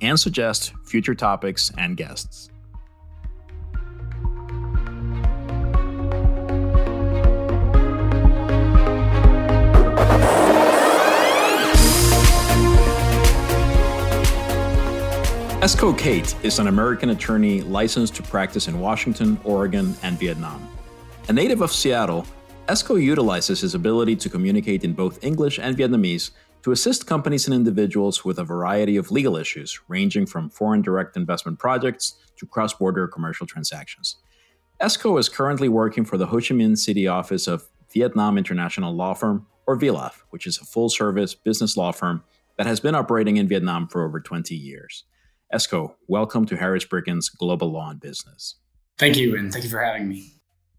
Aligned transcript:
and 0.00 0.18
suggest 0.18 0.72
future 0.84 1.14
topics 1.14 1.72
and 1.78 1.96
guests. 1.96 2.50
Esco 15.64 15.96
Kate 15.96 16.34
is 16.42 16.58
an 16.58 16.66
American 16.66 17.08
attorney 17.08 17.62
licensed 17.62 18.14
to 18.16 18.22
practice 18.22 18.68
in 18.68 18.78
Washington, 18.78 19.40
Oregon, 19.44 19.96
and 20.02 20.18
Vietnam. 20.18 20.68
A 21.28 21.32
native 21.32 21.62
of 21.62 21.72
Seattle, 21.72 22.26
Esco 22.68 23.02
utilizes 23.02 23.62
his 23.62 23.74
ability 23.74 24.14
to 24.16 24.28
communicate 24.28 24.84
in 24.84 24.92
both 24.92 25.24
English 25.24 25.58
and 25.58 25.74
Vietnamese 25.74 26.32
to 26.64 26.72
assist 26.72 27.06
companies 27.06 27.46
and 27.46 27.54
individuals 27.54 28.24
with 28.24 28.38
a 28.38 28.44
variety 28.44 28.96
of 28.96 29.10
legal 29.10 29.36
issues, 29.36 29.78
ranging 29.86 30.24
from 30.24 30.48
foreign 30.48 30.80
direct 30.80 31.14
investment 31.14 31.58
projects 31.58 32.14
to 32.38 32.46
cross 32.46 32.72
border 32.72 33.06
commercial 33.06 33.46
transactions. 33.46 34.16
ESCO 34.80 35.18
is 35.20 35.28
currently 35.28 35.68
working 35.68 36.06
for 36.06 36.16
the 36.16 36.24
Ho 36.24 36.36
Chi 36.36 36.54
Minh 36.54 36.78
City 36.78 37.06
office 37.06 37.46
of 37.46 37.68
Vietnam 37.92 38.38
International 38.38 38.94
Law 38.94 39.12
Firm, 39.12 39.46
or 39.66 39.76
VILAF, 39.76 40.22
which 40.30 40.46
is 40.46 40.56
a 40.56 40.64
full 40.64 40.88
service 40.88 41.34
business 41.34 41.76
law 41.76 41.92
firm 41.92 42.24
that 42.56 42.66
has 42.66 42.80
been 42.80 42.94
operating 42.94 43.36
in 43.36 43.46
Vietnam 43.46 43.86
for 43.86 44.02
over 44.02 44.18
20 44.18 44.54
years. 44.54 45.04
ESCO, 45.52 45.94
welcome 46.08 46.46
to 46.46 46.56
Harris 46.56 46.86
Bricken's 46.86 47.28
Global 47.28 47.70
Law 47.70 47.90
and 47.90 48.00
Business. 48.00 48.56
Thank 48.98 49.18
you, 49.18 49.36
and 49.36 49.52
thank 49.52 49.64
you 49.64 49.70
for 49.70 49.82
having 49.82 50.08
me. 50.08 50.32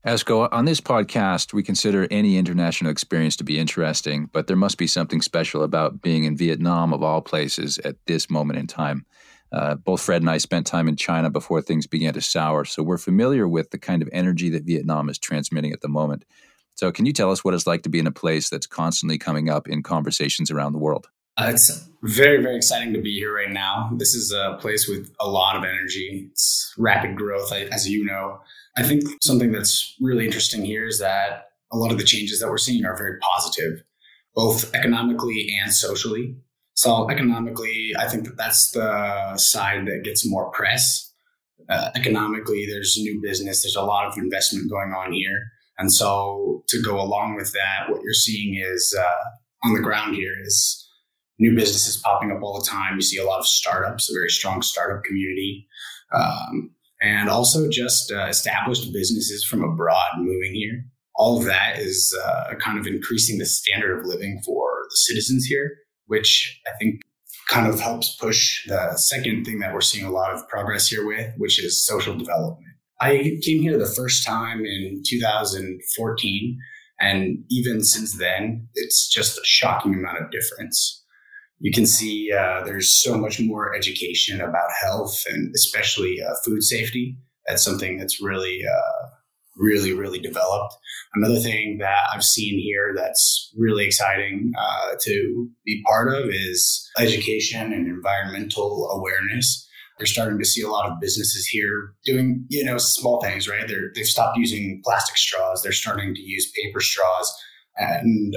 Esko, 0.05 0.47
on 0.51 0.65
this 0.65 0.81
podcast, 0.81 1.51
we 1.51 1.63
consider 1.63 2.07
any 2.11 2.37
international 2.37 2.91
experience 2.91 3.35
to 3.37 3.43
be 3.43 3.57
interesting, 3.57 4.29
but 4.31 4.45
there 4.45 4.55
must 4.55 4.77
be 4.77 4.85
something 4.85 5.19
special 5.19 5.63
about 5.63 5.99
being 5.99 6.25
in 6.25 6.37
Vietnam, 6.37 6.93
of 6.93 7.01
all 7.01 7.23
places, 7.23 7.79
at 7.79 7.95
this 8.05 8.29
moment 8.29 8.59
in 8.59 8.67
time. 8.67 9.03
Uh, 9.51 9.73
both 9.73 10.01
Fred 10.01 10.21
and 10.21 10.29
I 10.29 10.37
spent 10.37 10.67
time 10.67 10.87
in 10.87 10.95
China 10.95 11.31
before 11.31 11.59
things 11.59 11.87
began 11.87 12.13
to 12.13 12.21
sour, 12.21 12.65
so 12.65 12.83
we're 12.83 12.99
familiar 12.99 13.47
with 13.47 13.71
the 13.71 13.79
kind 13.79 14.03
of 14.03 14.09
energy 14.11 14.47
that 14.49 14.65
Vietnam 14.65 15.09
is 15.09 15.17
transmitting 15.17 15.71
at 15.71 15.81
the 15.81 15.87
moment. 15.87 16.23
So, 16.75 16.91
can 16.91 17.07
you 17.07 17.13
tell 17.13 17.31
us 17.31 17.43
what 17.43 17.55
it's 17.55 17.65
like 17.65 17.81
to 17.81 17.89
be 17.89 17.97
in 17.97 18.05
a 18.05 18.11
place 18.11 18.47
that's 18.47 18.67
constantly 18.67 19.17
coming 19.17 19.49
up 19.49 19.67
in 19.67 19.81
conversations 19.81 20.51
around 20.51 20.73
the 20.73 20.79
world? 20.79 21.07
Uh, 21.37 21.49
it's 21.49 21.89
very, 22.01 22.41
very 22.41 22.55
exciting 22.55 22.93
to 22.93 23.01
be 23.01 23.13
here 23.13 23.35
right 23.35 23.51
now. 23.51 23.89
This 23.97 24.13
is 24.13 24.31
a 24.31 24.57
place 24.61 24.87
with 24.87 25.13
a 25.19 25.27
lot 25.27 25.55
of 25.55 25.63
energy. 25.63 26.29
It's 26.31 26.73
rapid 26.77 27.15
growth, 27.15 27.51
as 27.51 27.89
you 27.89 28.05
know. 28.05 28.39
I 28.77 28.83
think 28.83 29.03
something 29.21 29.51
that's 29.51 29.95
really 29.99 30.25
interesting 30.25 30.63
here 30.63 30.85
is 30.85 30.99
that 30.99 31.47
a 31.71 31.77
lot 31.77 31.91
of 31.91 31.97
the 31.97 32.03
changes 32.03 32.39
that 32.39 32.49
we're 32.49 32.57
seeing 32.57 32.85
are 32.85 32.97
very 32.97 33.19
positive, 33.19 33.83
both 34.33 34.73
economically 34.73 35.53
and 35.61 35.73
socially. 35.73 36.37
So, 36.73 37.09
economically, 37.09 37.93
I 37.97 38.07
think 38.07 38.25
that 38.25 38.37
that's 38.37 38.71
the 38.71 39.37
side 39.37 39.87
that 39.87 40.03
gets 40.03 40.29
more 40.29 40.51
press. 40.51 41.13
Uh, 41.67 41.89
economically, 41.95 42.65
there's 42.69 42.97
new 42.97 43.19
business, 43.21 43.63
there's 43.63 43.77
a 43.77 43.81
lot 43.81 44.05
of 44.05 44.17
investment 44.17 44.69
going 44.69 44.91
on 44.91 45.11
here. 45.11 45.51
And 45.77 45.91
so, 45.91 46.63
to 46.67 46.81
go 46.81 47.01
along 47.01 47.35
with 47.35 47.51
that, 47.53 47.89
what 47.89 48.01
you're 48.03 48.13
seeing 48.13 48.61
is 48.61 48.95
uh, 48.97 49.67
on 49.67 49.73
the 49.73 49.81
ground 49.81 50.15
here 50.15 50.33
is 50.45 50.84
new 51.39 51.55
businesses 51.55 51.97
popping 51.97 52.31
up 52.31 52.41
all 52.41 52.59
the 52.59 52.65
time. 52.65 52.95
You 52.95 53.01
see 53.01 53.17
a 53.17 53.25
lot 53.25 53.39
of 53.39 53.47
startups, 53.47 54.09
a 54.09 54.13
very 54.13 54.29
strong 54.29 54.61
startup 54.61 55.03
community, 55.03 55.67
um, 56.13 56.71
and 57.01 57.29
also 57.29 57.69
just 57.69 58.11
uh, 58.11 58.25
established 58.25 58.91
businesses 58.93 59.45
from 59.45 59.63
abroad 59.63 60.11
moving 60.17 60.53
here. 60.53 60.85
All 61.17 61.37
of 61.37 61.45
that 61.45 61.79
is 61.79 62.15
uh, 62.23 62.55
kind 62.59 62.77
of 62.77 62.87
increasing 62.87 63.37
the 63.37 63.45
standard 63.45 63.99
of 63.99 64.05
living 64.05 64.41
for 64.45 64.85
the 64.89 64.97
citizens 64.97 65.45
here, 65.45 65.77
which 66.07 66.61
I 66.67 66.71
think 66.77 67.01
kind 67.47 67.67
of 67.67 67.79
helps 67.79 68.15
push 68.15 68.67
the 68.67 68.97
second 68.97 69.45
thing 69.45 69.59
that 69.59 69.73
we're 69.73 69.81
seeing 69.81 70.05
a 70.05 70.11
lot 70.11 70.33
of 70.33 70.47
progress 70.49 70.89
here 70.89 71.05
with, 71.05 71.31
which 71.37 71.63
is 71.63 71.85
social 71.85 72.17
development. 72.17 72.65
I 72.99 73.39
came 73.43 73.61
here 73.61 73.77
the 73.77 73.85
first 73.85 74.25
time 74.25 74.65
in 74.65 75.03
2014. 75.05 76.57
And 76.99 77.43
even 77.49 77.83
since 77.83 78.17
then, 78.17 78.67
it's 78.73 79.09
just 79.09 79.37
a 79.37 79.41
shocking 79.43 79.93
amount 79.93 80.19
of 80.19 80.31
difference 80.31 81.04
you 81.65 81.71
can 81.71 81.87
see 81.87 82.31
uh, 82.31 82.63
there's 82.63 83.01
so 83.01 83.17
much 83.17 83.39
more 83.39 83.73
education 83.75 84.39
about 84.39 84.69
health 84.83 85.23
and 85.27 85.51
especially 85.55 86.21
uh, 86.21 86.35
food 86.45 86.61
safety. 86.61 87.17
That's 87.47 87.63
something 87.63 87.97
that's 87.97 88.21
really, 88.21 88.61
uh, 88.63 89.07
really, 89.57 89.91
really 89.91 90.19
developed. 90.19 90.75
Another 91.15 91.39
thing 91.39 91.79
that 91.79 92.03
I've 92.13 92.23
seen 92.23 92.59
here 92.59 92.93
that's 92.95 93.51
really 93.57 93.87
exciting 93.87 94.53
uh, 94.55 94.91
to 95.05 95.49
be 95.65 95.81
part 95.87 96.13
of 96.13 96.29
is 96.29 96.87
education 96.99 97.73
and 97.73 97.87
environmental 97.87 98.87
awareness. 98.91 99.67
We're 99.99 100.05
starting 100.05 100.37
to 100.37 100.45
see 100.45 100.61
a 100.61 100.69
lot 100.69 100.91
of 100.91 100.99
businesses 101.01 101.47
here 101.47 101.95
doing, 102.05 102.45
you 102.47 102.63
know, 102.63 102.77
small 102.77 103.23
things, 103.23 103.49
right? 103.49 103.67
They're, 103.67 103.89
they've 103.95 104.05
stopped 104.05 104.37
using 104.37 104.81
plastic 104.85 105.17
straws. 105.17 105.63
They're 105.63 105.71
starting 105.71 106.13
to 106.13 106.21
use 106.21 106.51
paper 106.51 106.79
straws. 106.79 107.33
And 107.75 108.35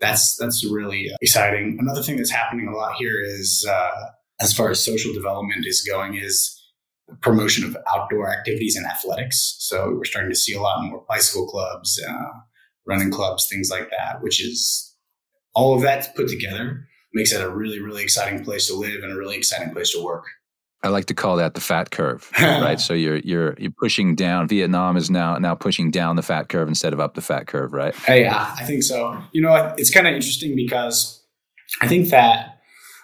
that's 0.00 0.36
that's 0.36 0.64
really 0.64 1.10
exciting. 1.22 1.78
Another 1.80 2.02
thing 2.02 2.16
that's 2.16 2.30
happening 2.30 2.68
a 2.68 2.76
lot 2.76 2.96
here 2.98 3.20
is 3.22 3.66
uh, 3.68 4.06
as 4.40 4.52
far 4.52 4.70
as 4.70 4.84
social 4.84 5.12
development 5.12 5.66
is 5.66 5.82
going 5.82 6.14
is 6.16 6.52
promotion 7.22 7.64
of 7.64 7.76
outdoor 7.94 8.30
activities 8.30 8.76
and 8.76 8.86
athletics. 8.86 9.56
So 9.60 9.92
we're 9.94 10.04
starting 10.04 10.30
to 10.30 10.36
see 10.36 10.54
a 10.54 10.60
lot 10.60 10.84
more 10.84 11.04
bicycle 11.08 11.46
clubs, 11.46 12.02
uh, 12.06 12.32
running 12.86 13.10
clubs, 13.10 13.46
things 13.48 13.70
like 13.70 13.90
that, 13.90 14.22
which 14.22 14.44
is 14.44 14.94
all 15.54 15.74
of 15.74 15.82
that 15.82 16.14
put 16.14 16.28
together 16.28 16.86
makes 17.14 17.32
it 17.32 17.40
a 17.40 17.48
really 17.48 17.80
really 17.80 18.02
exciting 18.02 18.44
place 18.44 18.66
to 18.66 18.74
live 18.74 19.02
and 19.02 19.12
a 19.12 19.16
really 19.16 19.36
exciting 19.36 19.72
place 19.72 19.92
to 19.92 20.04
work. 20.04 20.24
I 20.82 20.88
like 20.88 21.06
to 21.06 21.14
call 21.14 21.36
that 21.36 21.54
the 21.54 21.60
fat 21.60 21.90
curve, 21.90 22.30
right? 22.40 22.78
so 22.78 22.92
you're 22.94 23.18
you're 23.18 23.56
you're 23.58 23.72
pushing 23.72 24.14
down. 24.14 24.46
Vietnam 24.46 24.96
is 24.96 25.10
now 25.10 25.38
now 25.38 25.54
pushing 25.54 25.90
down 25.90 26.16
the 26.16 26.22
fat 26.22 26.48
curve 26.48 26.68
instead 26.68 26.92
of 26.92 27.00
up 27.00 27.14
the 27.14 27.22
fat 27.22 27.46
curve, 27.46 27.72
right? 27.72 27.94
Yeah, 28.08 28.54
I 28.56 28.64
think 28.64 28.82
so. 28.82 29.20
You 29.32 29.42
know, 29.42 29.74
it's 29.78 29.90
kind 29.90 30.06
of 30.06 30.14
interesting 30.14 30.54
because 30.54 31.24
I 31.80 31.88
think 31.88 32.08
that 32.10 32.58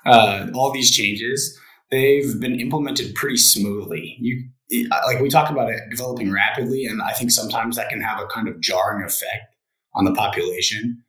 uh, 0.04 0.48
all 0.54 0.72
these 0.72 0.90
changes 0.90 1.58
they've 1.90 2.40
been 2.40 2.60
implemented 2.60 3.14
pretty 3.14 3.36
smoothly. 3.36 4.16
You 4.20 4.48
like 5.06 5.20
we 5.20 5.28
talk 5.28 5.50
about 5.50 5.70
it 5.70 5.80
developing 5.90 6.32
rapidly, 6.32 6.84
and 6.84 7.02
I 7.02 7.12
think 7.12 7.30
sometimes 7.30 7.76
that 7.76 7.88
can 7.88 8.00
have 8.00 8.20
a 8.20 8.26
kind 8.26 8.48
of 8.48 8.60
jarring 8.60 9.04
effect 9.04 9.54
on 9.94 10.04
the 10.04 10.12
population. 10.12 11.02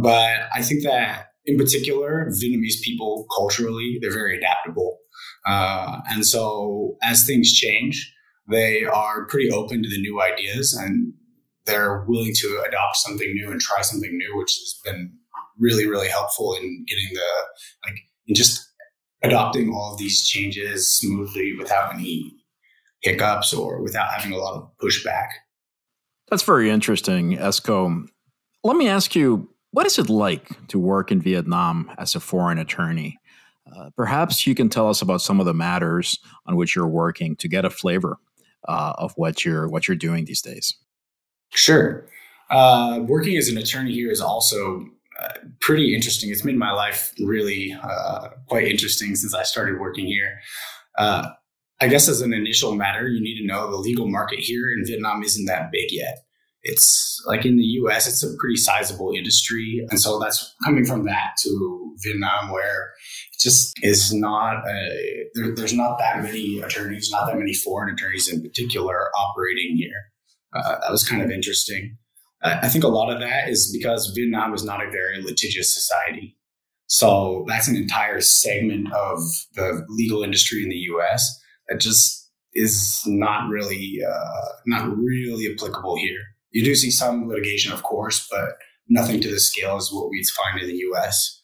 But 0.00 0.48
I 0.54 0.62
think 0.62 0.82
that 0.84 1.28
in 1.44 1.56
particular, 1.56 2.30
Vietnamese 2.30 2.80
people 2.82 3.26
culturally 3.36 3.98
they're 4.00 4.12
very 4.12 4.36
adaptable 4.36 4.97
uh, 5.48 6.00
and 6.10 6.26
so 6.26 6.96
as 7.02 7.24
things 7.26 7.52
change, 7.52 8.14
they 8.50 8.84
are 8.84 9.26
pretty 9.26 9.50
open 9.50 9.82
to 9.82 9.88
the 9.88 10.00
new 10.00 10.20
ideas 10.20 10.74
and 10.74 11.12
they're 11.64 12.04
willing 12.06 12.32
to 12.34 12.64
adopt 12.66 12.96
something 12.96 13.32
new 13.34 13.50
and 13.50 13.60
try 13.60 13.82
something 13.82 14.16
new, 14.16 14.38
which 14.38 14.52
has 14.52 14.80
been 14.84 15.12
really, 15.58 15.86
really 15.86 16.08
helpful 16.08 16.54
in 16.54 16.84
getting 16.86 17.08
the, 17.14 17.86
like, 17.86 17.98
in 18.26 18.34
just 18.34 18.66
adopting 19.22 19.72
all 19.72 19.92
of 19.92 19.98
these 19.98 20.26
changes 20.26 20.96
smoothly 20.98 21.54
without 21.58 21.94
any 21.94 22.34
hiccups 23.02 23.52
or 23.52 23.82
without 23.82 24.10
having 24.10 24.32
a 24.32 24.38
lot 24.38 24.54
of 24.54 24.70
pushback. 24.82 25.28
That's 26.30 26.42
very 26.42 26.70
interesting, 26.70 27.36
Esco. 27.36 28.06
Let 28.64 28.76
me 28.76 28.88
ask 28.88 29.14
you, 29.14 29.48
what 29.70 29.86
is 29.86 29.98
it 29.98 30.08
like 30.08 30.66
to 30.68 30.78
work 30.78 31.10
in 31.10 31.20
Vietnam 31.20 31.90
as 31.98 32.14
a 32.14 32.20
foreign 32.20 32.58
attorney? 32.58 33.18
Uh, 33.76 33.90
perhaps 33.96 34.46
you 34.46 34.54
can 34.54 34.68
tell 34.68 34.88
us 34.88 35.02
about 35.02 35.20
some 35.20 35.40
of 35.40 35.46
the 35.46 35.54
matters 35.54 36.18
on 36.46 36.56
which 36.56 36.74
you're 36.74 36.88
working 36.88 37.36
to 37.36 37.48
get 37.48 37.64
a 37.64 37.70
flavor 37.70 38.18
uh, 38.68 38.94
of 38.98 39.12
what 39.16 39.44
you're 39.44 39.68
what 39.68 39.88
you're 39.88 39.96
doing 39.96 40.24
these 40.24 40.42
days. 40.42 40.74
Sure. 41.50 42.06
Uh, 42.50 43.00
working 43.06 43.36
as 43.36 43.48
an 43.48 43.58
attorney 43.58 43.92
here 43.92 44.10
is 44.10 44.20
also 44.20 44.86
uh, 45.20 45.34
pretty 45.60 45.94
interesting. 45.94 46.30
It's 46.30 46.44
made 46.44 46.56
my 46.56 46.72
life 46.72 47.12
really 47.18 47.76
uh, 47.82 48.28
quite 48.46 48.66
interesting 48.66 49.14
since 49.16 49.34
I 49.34 49.42
started 49.42 49.78
working 49.78 50.06
here. 50.06 50.40
I 51.80 51.86
guess 51.86 52.08
as 52.08 52.20
an 52.22 52.32
initial 52.32 52.74
matter, 52.74 53.06
you 53.06 53.20
need 53.20 53.38
to 53.38 53.46
know 53.46 53.70
the 53.70 53.76
legal 53.76 54.08
market 54.08 54.40
here 54.40 54.68
in 54.76 54.84
Vietnam 54.84 55.22
isn't 55.22 55.46
that 55.46 55.70
big 55.70 55.92
yet. 55.92 56.24
It's 56.68 57.20
like 57.26 57.44
in 57.44 57.56
the 57.56 57.64
US, 57.82 58.06
it's 58.06 58.22
a 58.22 58.36
pretty 58.38 58.56
sizable 58.56 59.12
industry. 59.16 59.84
And 59.90 60.00
so 60.00 60.18
that's 60.18 60.54
coming 60.64 60.84
from 60.84 61.04
that 61.06 61.30
to 61.42 61.94
Vietnam, 62.02 62.50
where 62.50 62.92
it 63.32 63.40
just 63.40 63.74
is 63.82 64.12
not, 64.12 64.66
a, 64.68 65.24
there, 65.34 65.54
there's 65.54 65.72
not 65.72 65.98
that 65.98 66.22
many 66.22 66.60
attorneys, 66.60 67.10
not 67.10 67.26
that 67.26 67.38
many 67.38 67.54
foreign 67.54 67.92
attorneys 67.92 68.32
in 68.32 68.42
particular 68.42 69.10
operating 69.16 69.76
here. 69.76 70.12
Uh, 70.54 70.78
that 70.80 70.90
was 70.90 71.06
kind 71.06 71.22
of 71.22 71.30
interesting. 71.30 71.96
I 72.42 72.68
think 72.68 72.84
a 72.84 72.88
lot 72.88 73.12
of 73.12 73.20
that 73.20 73.48
is 73.48 73.76
because 73.76 74.12
Vietnam 74.14 74.54
is 74.54 74.64
not 74.64 74.80
a 74.80 74.90
very 74.90 75.20
litigious 75.20 75.74
society. 75.74 76.36
So 76.86 77.44
that's 77.48 77.68
an 77.68 77.76
entire 77.76 78.20
segment 78.20 78.92
of 78.92 79.18
the 79.54 79.84
legal 79.88 80.22
industry 80.22 80.62
in 80.62 80.68
the 80.68 80.76
US 80.76 81.38
that 81.68 81.80
just 81.80 82.30
is 82.54 83.02
not 83.06 83.48
really 83.48 83.98
uh, 84.08 84.48
not 84.66 84.96
really 84.96 85.52
applicable 85.52 85.96
here. 85.96 86.22
You 86.50 86.64
do 86.64 86.74
see 86.74 86.90
some 86.90 87.28
litigation, 87.28 87.72
of 87.72 87.82
course, 87.82 88.26
but 88.30 88.58
nothing 88.88 89.20
to 89.20 89.30
the 89.30 89.40
scale 89.40 89.76
as 89.76 89.90
what 89.92 90.08
we'd 90.10 90.26
find 90.26 90.60
in 90.60 90.68
the 90.68 90.84
US. 90.92 91.42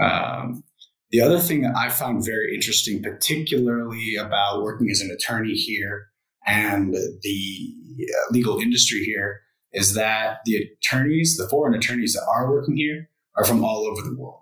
Um, 0.00 0.64
the 1.10 1.20
other 1.20 1.38
thing 1.38 1.62
that 1.62 1.76
I 1.76 1.88
found 1.88 2.24
very 2.24 2.54
interesting, 2.54 3.02
particularly 3.02 4.14
about 4.16 4.62
working 4.62 4.88
as 4.90 5.00
an 5.00 5.10
attorney 5.10 5.54
here 5.54 6.06
and 6.46 6.94
the 6.94 7.74
uh, 8.00 8.32
legal 8.32 8.58
industry 8.58 9.04
here, 9.04 9.40
is 9.72 9.94
that 9.94 10.38
the 10.44 10.56
attorneys, 10.56 11.36
the 11.36 11.48
foreign 11.48 11.74
attorneys 11.74 12.14
that 12.14 12.26
are 12.32 12.50
working 12.50 12.76
here, 12.76 13.08
are 13.36 13.44
from 13.44 13.64
all 13.64 13.86
over 13.86 14.02
the 14.02 14.16
world. 14.16 14.40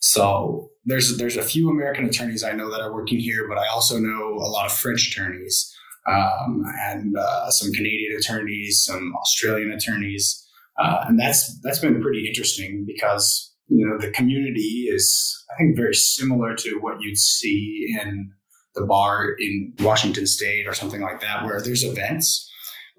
So 0.00 0.70
there's 0.84 1.16
there's 1.16 1.36
a 1.36 1.42
few 1.42 1.70
American 1.70 2.06
attorneys 2.06 2.44
I 2.44 2.52
know 2.52 2.70
that 2.70 2.80
are 2.80 2.92
working 2.92 3.18
here, 3.18 3.48
but 3.48 3.58
I 3.58 3.66
also 3.68 3.98
know 3.98 4.34
a 4.34 4.50
lot 4.50 4.66
of 4.66 4.72
French 4.72 5.08
attorneys 5.08 5.74
um, 6.08 6.64
and 6.84 7.16
uh, 7.16 7.50
some 7.50 7.72
Canadian 7.72 8.16
attorneys, 8.18 8.84
some 8.84 9.14
Australian 9.16 9.72
attorneys, 9.72 10.46
uh, 10.78 11.04
and 11.06 11.18
that's 11.18 11.58
that's 11.62 11.78
been 11.78 12.00
pretty 12.00 12.26
interesting 12.26 12.84
because 12.86 13.54
you 13.68 13.86
know 13.86 13.98
the 13.98 14.12
community 14.12 14.88
is 14.90 15.44
I 15.52 15.58
think 15.58 15.76
very 15.76 15.94
similar 15.94 16.54
to 16.56 16.78
what 16.80 17.00
you'd 17.00 17.18
see 17.18 17.96
in 18.00 18.30
the 18.74 18.84
bar 18.84 19.34
in 19.38 19.72
Washington 19.80 20.26
State 20.26 20.66
or 20.66 20.74
something 20.74 21.00
like 21.00 21.20
that, 21.20 21.44
where 21.44 21.60
there's 21.60 21.84
events 21.84 22.46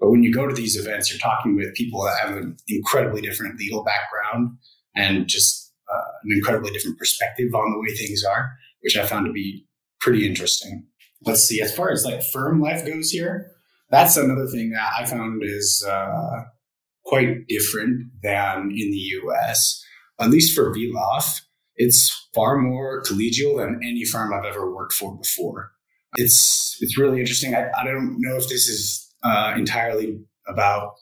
but 0.00 0.10
when 0.10 0.22
you 0.22 0.32
go 0.32 0.46
to 0.46 0.54
these 0.54 0.76
events, 0.76 1.10
you're 1.10 1.18
talking 1.18 1.56
with 1.56 1.74
people 1.74 2.02
that 2.04 2.18
have 2.20 2.36
an 2.36 2.56
incredibly 2.68 3.20
different 3.20 3.58
legal 3.58 3.82
background 3.82 4.56
and 4.94 5.26
just 5.26 5.72
uh, 5.92 6.08
an 6.24 6.30
incredibly 6.32 6.70
different 6.70 6.98
perspective 6.98 7.54
on 7.54 7.72
the 7.72 7.80
way 7.80 7.96
things 7.96 8.22
are, 8.24 8.52
which 8.82 8.96
I 8.96 9.06
found 9.06 9.26
to 9.26 9.32
be 9.32 9.66
pretty 10.00 10.26
interesting. 10.26 10.84
Let's 11.24 11.42
see, 11.42 11.60
as 11.60 11.74
far 11.74 11.90
as 11.90 12.04
like 12.04 12.22
firm 12.32 12.60
life 12.60 12.86
goes 12.86 13.10
here, 13.10 13.50
that's 13.90 14.16
another 14.16 14.46
thing 14.46 14.70
that 14.70 14.92
I 14.98 15.04
found 15.04 15.42
is 15.44 15.84
uh, 15.88 16.44
quite 17.04 17.46
different 17.48 18.10
than 18.22 18.70
in 18.70 18.90
the 18.90 19.10
US. 19.22 19.82
At 20.20 20.30
least 20.30 20.54
for 20.54 20.72
VILAF, 20.72 21.40
it's 21.76 22.28
far 22.34 22.58
more 22.58 23.02
collegial 23.02 23.58
than 23.58 23.80
any 23.82 24.04
firm 24.04 24.32
I've 24.32 24.44
ever 24.44 24.74
worked 24.74 24.92
for 24.92 25.16
before. 25.16 25.72
It's 26.16 26.76
it's 26.80 26.98
really 26.98 27.20
interesting. 27.20 27.54
I, 27.54 27.68
I 27.78 27.84
don't 27.84 28.16
know 28.18 28.36
if 28.36 28.48
this 28.48 28.68
is 28.68 29.14
uh, 29.22 29.54
entirely 29.56 30.18
about 30.46 30.94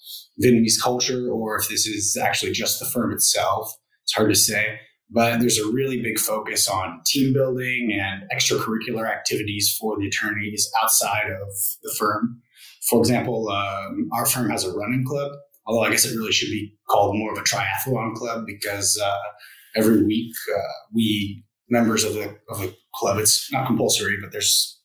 Vietnamese 0.42 0.80
culture 0.82 1.30
or 1.30 1.56
if 1.56 1.68
this 1.68 1.86
is 1.86 2.16
actually 2.16 2.52
just 2.52 2.80
the 2.80 2.86
firm 2.86 3.12
itself. 3.12 3.72
It's 4.04 4.14
hard 4.14 4.30
to 4.30 4.36
say. 4.36 4.78
But 5.10 5.40
there's 5.40 5.58
a 5.58 5.70
really 5.70 6.02
big 6.02 6.18
focus 6.18 6.68
on 6.68 7.00
team 7.06 7.32
building 7.32 7.96
and 8.00 8.24
extracurricular 8.36 9.08
activities 9.08 9.76
for 9.80 9.96
the 9.98 10.08
attorneys 10.08 10.68
outside 10.82 11.30
of 11.30 11.48
the 11.82 11.94
firm. 11.96 12.42
For 12.90 13.00
example, 13.00 13.48
um, 13.48 14.08
our 14.12 14.26
firm 14.26 14.50
has 14.50 14.64
a 14.64 14.72
running 14.72 15.04
club, 15.06 15.32
although 15.64 15.84
I 15.84 15.90
guess 15.90 16.04
it 16.04 16.16
really 16.16 16.32
should 16.32 16.50
be 16.50 16.74
called 16.88 17.16
more 17.16 17.32
of 17.32 17.38
a 17.38 17.42
triathlon 17.42 18.14
club 18.14 18.44
because 18.46 19.00
uh, 19.02 19.14
every 19.76 20.04
week 20.04 20.34
uh, 20.56 20.72
we 20.92 21.44
members 21.68 22.04
of 22.04 22.14
the 22.14 22.36
of 22.48 22.58
the 22.60 22.74
club. 22.94 23.18
It's 23.18 23.52
not 23.52 23.66
compulsory, 23.66 24.16
but 24.20 24.32
there's 24.32 24.80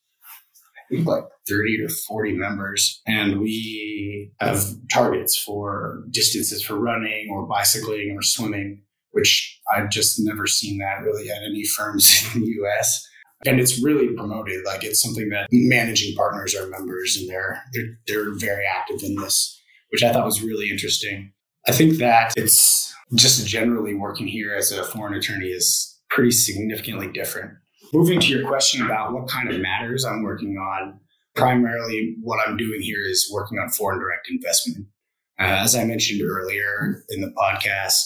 like 0.91 1.23
30 1.47 1.87
to 1.87 1.93
40 2.07 2.33
members 2.33 3.01
and 3.07 3.39
we 3.39 4.31
have 4.41 4.61
targets 4.91 5.37
for 5.37 6.03
distances 6.11 6.61
for 6.63 6.75
running 6.75 7.29
or 7.31 7.47
bicycling 7.47 8.13
or 8.17 8.21
swimming 8.21 8.81
which 9.11 9.59
i've 9.75 9.89
just 9.89 10.17
never 10.19 10.47
seen 10.47 10.77
that 10.79 11.01
really 11.03 11.29
at 11.29 11.43
any 11.43 11.65
firms 11.65 12.29
in 12.35 12.41
the 12.41 12.47
us 12.47 13.07
and 13.45 13.59
it's 13.59 13.83
really 13.83 14.13
promoted 14.15 14.63
like 14.65 14.83
it's 14.83 15.01
something 15.01 15.29
that 15.29 15.47
managing 15.51 16.15
partners 16.15 16.55
are 16.55 16.67
members 16.67 17.17
and 17.17 17.29
they're 17.29 17.61
they're, 17.73 17.97
they're 18.07 18.35
very 18.35 18.65
active 18.65 19.01
in 19.03 19.15
this 19.15 19.59
which 19.89 20.03
i 20.03 20.11
thought 20.11 20.25
was 20.25 20.41
really 20.41 20.69
interesting. 20.69 21.31
I 21.67 21.71
think 21.71 21.97
that 21.97 22.33
it's 22.37 22.93
just 23.15 23.45
generally 23.47 23.93
working 23.93 24.27
here 24.27 24.55
as 24.55 24.71
a 24.71 24.83
foreign 24.83 25.13
attorney 25.13 25.47
is 25.47 25.99
pretty 26.09 26.31
significantly 26.31 27.09
different. 27.11 27.51
Moving 27.93 28.19
to 28.19 28.27
your 28.27 28.47
question 28.47 28.85
about 28.85 29.13
what 29.13 29.27
kind 29.29 29.51
of 29.51 29.59
matters 29.59 30.05
I'm 30.05 30.23
working 30.23 30.57
on, 30.57 30.99
primarily 31.35 32.15
what 32.21 32.39
I'm 32.47 32.57
doing 32.57 32.81
here 32.81 33.05
is 33.05 33.29
working 33.31 33.59
on 33.59 33.69
foreign 33.69 33.99
direct 33.99 34.29
investment. 34.29 34.87
Uh, 35.39 35.43
as 35.43 35.75
I 35.75 35.83
mentioned 35.83 36.21
earlier 36.23 37.03
in 37.09 37.21
the 37.21 37.33
podcast, 37.37 37.99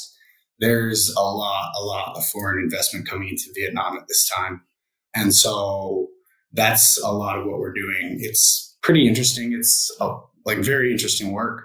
there's 0.59 1.13
a 1.17 1.21
lot, 1.21 1.73
a 1.77 1.83
lot 1.83 2.15
of 2.15 2.25
foreign 2.27 2.63
investment 2.63 3.07
coming 3.07 3.29
into 3.29 3.51
Vietnam 3.55 3.97
at 3.97 4.07
this 4.07 4.29
time. 4.29 4.61
And 5.15 5.33
so 5.33 6.07
that's 6.53 7.01
a 7.01 7.11
lot 7.11 7.37
of 7.37 7.45
what 7.45 7.59
we're 7.59 7.73
doing. 7.73 8.17
It's 8.19 8.77
pretty 8.81 9.07
interesting. 9.07 9.53
It's 9.53 9.95
a, 9.99 10.15
like 10.45 10.59
very 10.59 10.91
interesting 10.91 11.31
work. 11.31 11.63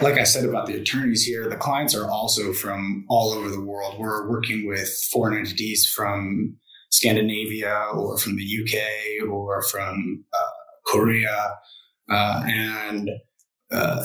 Like 0.00 0.18
I 0.18 0.24
said 0.24 0.44
about 0.44 0.66
the 0.66 0.74
attorneys 0.74 1.24
here, 1.24 1.48
the 1.48 1.56
clients 1.56 1.94
are 1.94 2.10
also 2.10 2.52
from 2.52 3.06
all 3.08 3.32
over 3.32 3.48
the 3.48 3.64
world. 3.64 3.98
We're 3.98 4.28
working 4.28 4.66
with 4.66 4.90
foreign 5.10 5.38
entities 5.38 5.90
from 5.90 6.56
Scandinavia 6.90 7.88
or 7.94 8.18
from 8.18 8.36
the 8.36 8.44
UK 8.44 9.28
or 9.28 9.62
from 9.62 10.24
uh, 10.34 10.92
Korea. 10.92 11.54
Uh, 12.10 12.42
and 12.46 13.10
uh, 13.72 14.04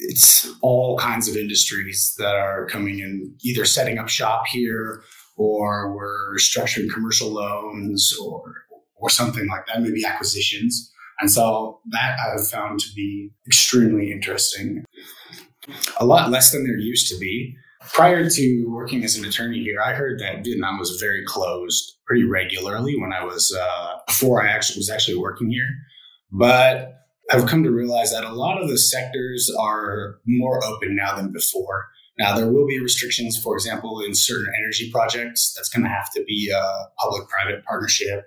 it's 0.00 0.48
all 0.62 0.98
kinds 0.98 1.28
of 1.28 1.36
industries 1.36 2.14
that 2.18 2.34
are 2.34 2.66
coming 2.66 2.98
in, 2.98 3.34
either 3.42 3.64
setting 3.64 3.98
up 3.98 4.08
shop 4.08 4.46
here 4.46 5.02
or 5.36 5.94
we're 5.94 6.36
structuring 6.36 6.92
commercial 6.92 7.30
loans 7.30 8.14
or, 8.22 8.42
or 8.96 9.08
something 9.08 9.46
like 9.48 9.66
that, 9.66 9.82
maybe 9.82 10.04
acquisitions. 10.04 10.90
And 11.20 11.30
so 11.30 11.80
that 11.90 12.16
I've 12.18 12.48
found 12.48 12.80
to 12.80 12.88
be 12.94 13.30
extremely 13.46 14.10
interesting. 14.10 14.84
A 15.98 16.06
lot 16.06 16.30
less 16.30 16.50
than 16.50 16.64
there 16.64 16.78
used 16.78 17.08
to 17.10 17.18
be 17.18 17.54
prior 17.92 18.28
to 18.28 18.64
working 18.68 19.04
as 19.04 19.16
an 19.16 19.24
attorney 19.24 19.62
here, 19.62 19.80
I 19.80 19.94
heard 19.94 20.18
that 20.20 20.44
Vietnam 20.44 20.78
was 20.78 21.00
very 21.00 21.24
closed 21.26 21.96
pretty 22.06 22.24
regularly 22.24 22.94
when 22.98 23.12
I 23.12 23.24
was 23.24 23.56
uh, 23.58 23.96
before 24.06 24.42
I 24.46 24.50
actually 24.50 24.78
was 24.78 24.90
actually 24.90 25.18
working 25.18 25.50
here. 25.50 25.68
But 26.30 26.92
I've 27.30 27.46
come 27.46 27.62
to 27.62 27.70
realize 27.70 28.10
that 28.12 28.24
a 28.24 28.32
lot 28.32 28.60
of 28.60 28.68
the 28.68 28.78
sectors 28.78 29.50
are 29.58 30.18
more 30.26 30.64
open 30.64 30.96
now 30.96 31.14
than 31.16 31.32
before. 31.32 31.86
Now 32.18 32.34
there 32.34 32.50
will 32.50 32.66
be 32.66 32.80
restrictions, 32.80 33.40
for 33.40 33.54
example, 33.54 34.00
in 34.00 34.14
certain 34.14 34.52
energy 34.58 34.90
projects. 34.90 35.54
That's 35.56 35.68
going 35.68 35.84
to 35.84 35.88
have 35.88 36.12
to 36.14 36.24
be 36.24 36.50
a 36.54 36.62
public-private 36.98 37.64
partnership, 37.64 38.24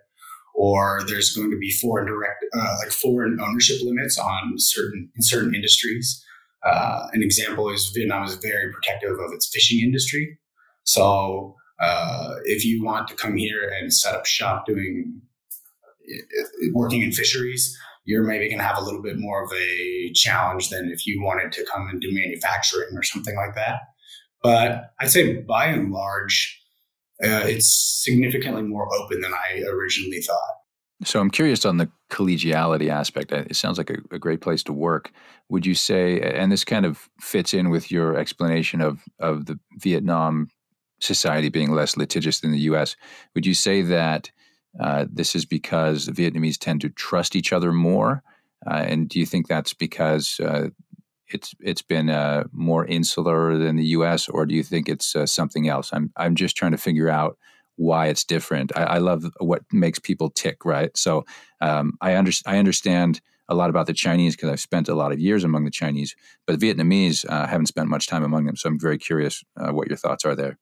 or 0.56 1.02
there's 1.08 1.36
going 1.36 1.52
to 1.52 1.58
be 1.58 1.70
foreign 1.70 2.08
direct, 2.08 2.46
uh, 2.58 2.76
like 2.82 2.92
foreign 2.92 3.40
ownership 3.42 3.82
limits 3.84 4.18
on 4.18 4.54
certain 4.58 5.12
in 5.16 5.22
certain 5.22 5.54
industries. 5.54 6.24
Uh, 6.66 7.08
an 7.12 7.22
example 7.22 7.70
is 7.70 7.92
Vietnam 7.94 8.24
is 8.24 8.36
very 8.36 8.72
protective 8.72 9.20
of 9.20 9.34
its 9.34 9.50
fishing 9.54 9.82
industry. 9.82 10.40
So 10.86 11.56
uh, 11.82 12.36
if 12.46 12.64
you 12.64 12.84
want 12.84 13.10
to 13.10 13.16
come 13.16 13.36
here 13.36 13.70
and 13.78 13.94
set 13.94 14.16
up 14.16 14.26
shop 14.26 14.66
doing 14.66 15.22
working 16.74 17.02
in 17.02 17.12
fisheries, 17.12 17.78
you're 18.06 18.24
maybe 18.24 18.50
going 18.50 18.60
to 18.60 18.66
have 18.66 18.78
a 18.78 18.84
little 18.84 19.02
bit 19.02 19.18
more 19.18 19.44
of 19.44 19.52
a 19.54 20.12
challenge 20.14 20.70
than 20.70 20.92
if 20.92 21.08
you 21.08 21.22
wanted 21.22 21.52
to 21.54 21.66
come 21.72 21.88
and 21.90 22.02
do 22.02 22.14
manufacturing 22.14 22.96
or 22.96 23.04
something 23.04 23.36
like 23.36 23.56
that. 23.56 23.80
But 24.42 24.92
I'd 25.00 25.10
say 25.10 25.42
by 25.42 25.68
and 25.68 25.92
large, 25.92 26.62
uh, 27.24 27.44
it's 27.46 28.02
significantly 28.04 28.64
more 28.64 28.88
open 28.96 29.22
than 29.22 29.34
I 29.34 29.62
originally 29.62 30.22
thought. 30.22 30.56
So 31.06 31.20
I'm 31.20 31.32
curious 31.32 31.66
on 31.66 31.78
the 31.78 31.90
collegiality 32.12 32.90
aspect. 32.90 33.32
It 33.32 33.56
sounds 33.56 33.78
like 33.78 33.90
a, 33.90 33.98
a, 34.12 34.20
great 34.20 34.42
place 34.42 34.64
to 34.64 34.74
work. 34.74 35.12
Would 35.50 35.66
you 35.66 35.76
say, 35.76 36.20
and 36.22 36.52
this 36.52 36.64
kind 36.64 36.86
of 36.86 37.10
fits 37.20 37.54
in 37.54 37.70
with 37.70 37.92
your 37.92 38.18
explanation 38.18 38.80
of 38.80 39.02
of 39.20 39.46
the 39.46 39.60
Vietnam 39.80 40.50
society 41.02 41.50
being 41.50 41.72
less 41.72 41.98
litigious 41.98 42.40
than 42.40 42.52
the 42.52 42.60
U.S. 42.60 42.96
Would 43.36 43.46
you 43.46 43.54
say 43.54 43.82
that 43.82 44.32
uh, 44.80 45.06
this 45.12 45.36
is 45.36 45.46
because 45.46 46.08
Vietnamese 46.08 46.58
tend 46.58 46.82
to 46.82 46.90
trust 46.90 47.36
each 47.36 47.54
other 47.54 47.72
more? 47.72 48.24
Uh, 48.66 48.84
and 48.88 49.10
do 49.10 49.20
you 49.20 49.26
think 49.26 49.48
that's 49.48 49.74
because 49.74 50.40
uh, 50.40 50.70
it's 51.28 51.54
it's 51.60 51.82
been 51.82 52.10
uh, 52.10 52.46
more 52.52 52.86
insular 52.86 53.58
than 53.58 53.76
the 53.76 53.86
U.S., 53.86 54.30
or 54.30 54.46
do 54.46 54.56
you 54.56 54.64
think 54.64 54.90
it's 54.90 55.16
uh, 55.16 55.26
something 55.26 55.68
else? 55.68 55.92
I'm 55.94 56.12
I'm 56.16 56.36
just 56.36 56.56
trying 56.56 56.72
to 56.72 56.78
figure 56.78 57.10
out 57.10 57.38
why 57.76 58.08
it's 58.08 58.24
different. 58.24 58.72
I, 58.76 58.84
I 58.84 58.98
love 59.00 59.26
what 59.40 59.64
makes 59.72 60.00
people 60.00 60.30
tick, 60.30 60.64
right? 60.64 60.96
So 60.96 61.26
um, 61.60 61.98
I, 62.02 62.16
under, 62.16 62.32
I 62.46 62.60
understand 62.60 63.20
a 63.50 63.56
lot 63.56 63.72
about 63.72 63.88
the 63.88 63.94
Chinese 63.94 64.36
because 64.36 64.50
I've 64.50 64.60
spent 64.60 64.88
a 64.88 64.94
lot 64.94 65.12
of 65.12 65.20
years 65.20 65.44
among 65.44 65.66
the 65.66 65.72
Chinese, 65.72 66.16
but 66.46 66.60
the 66.60 66.72
Vietnamese 66.72 67.26
uh, 67.28 67.48
haven't 67.48 67.66
spent 67.66 67.90
much 67.90 68.06
time 68.06 68.24
among 68.24 68.46
them. 68.46 68.56
So 68.56 68.70
I'm 68.70 68.80
very 68.80 69.00
curious 69.00 69.44
what 69.56 69.88
your 69.88 69.98
thoughts 69.98 70.24
are 70.24 70.36
there. 70.36 70.60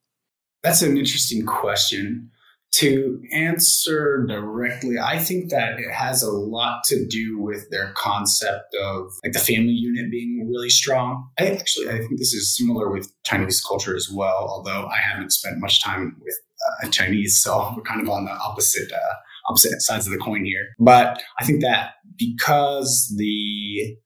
That's 0.63 0.81
an 0.81 0.97
interesting 0.97 1.45
question. 1.45 2.31
To 2.75 3.21
answer 3.33 4.25
directly, 4.27 4.97
I 4.97 5.19
think 5.19 5.49
that 5.49 5.77
it 5.77 5.91
has 5.91 6.23
a 6.23 6.31
lot 6.31 6.85
to 6.85 7.05
do 7.05 7.37
with 7.37 7.69
their 7.69 7.91
concept 7.97 8.73
of 8.81 9.11
like 9.23 9.33
the 9.33 9.39
family 9.39 9.73
unit 9.73 10.09
being 10.09 10.47
really 10.49 10.69
strong. 10.69 11.29
I 11.37 11.47
actually 11.47 11.89
I 11.89 11.97
think 11.97 12.17
this 12.17 12.33
is 12.33 12.55
similar 12.55 12.89
with 12.89 13.11
Chinese 13.23 13.61
culture 13.61 13.95
as 13.95 14.09
well, 14.09 14.47
although 14.49 14.87
I 14.87 14.97
haven't 14.97 15.33
spent 15.33 15.59
much 15.59 15.83
time 15.83 16.15
with 16.23 16.35
uh, 16.81 16.89
Chinese, 16.89 17.41
so 17.41 17.73
we're 17.75 17.83
kind 17.83 18.01
of 18.01 18.09
on 18.09 18.23
the 18.23 18.31
opposite 18.31 18.91
uh, 18.91 19.15
opposite 19.49 19.81
sides 19.81 20.07
of 20.07 20.13
the 20.13 20.19
coin 20.19 20.45
here. 20.45 20.69
But 20.79 21.21
I 21.39 21.45
think 21.45 21.61
that 21.61 21.95
because 22.17 23.13
the 23.17 23.97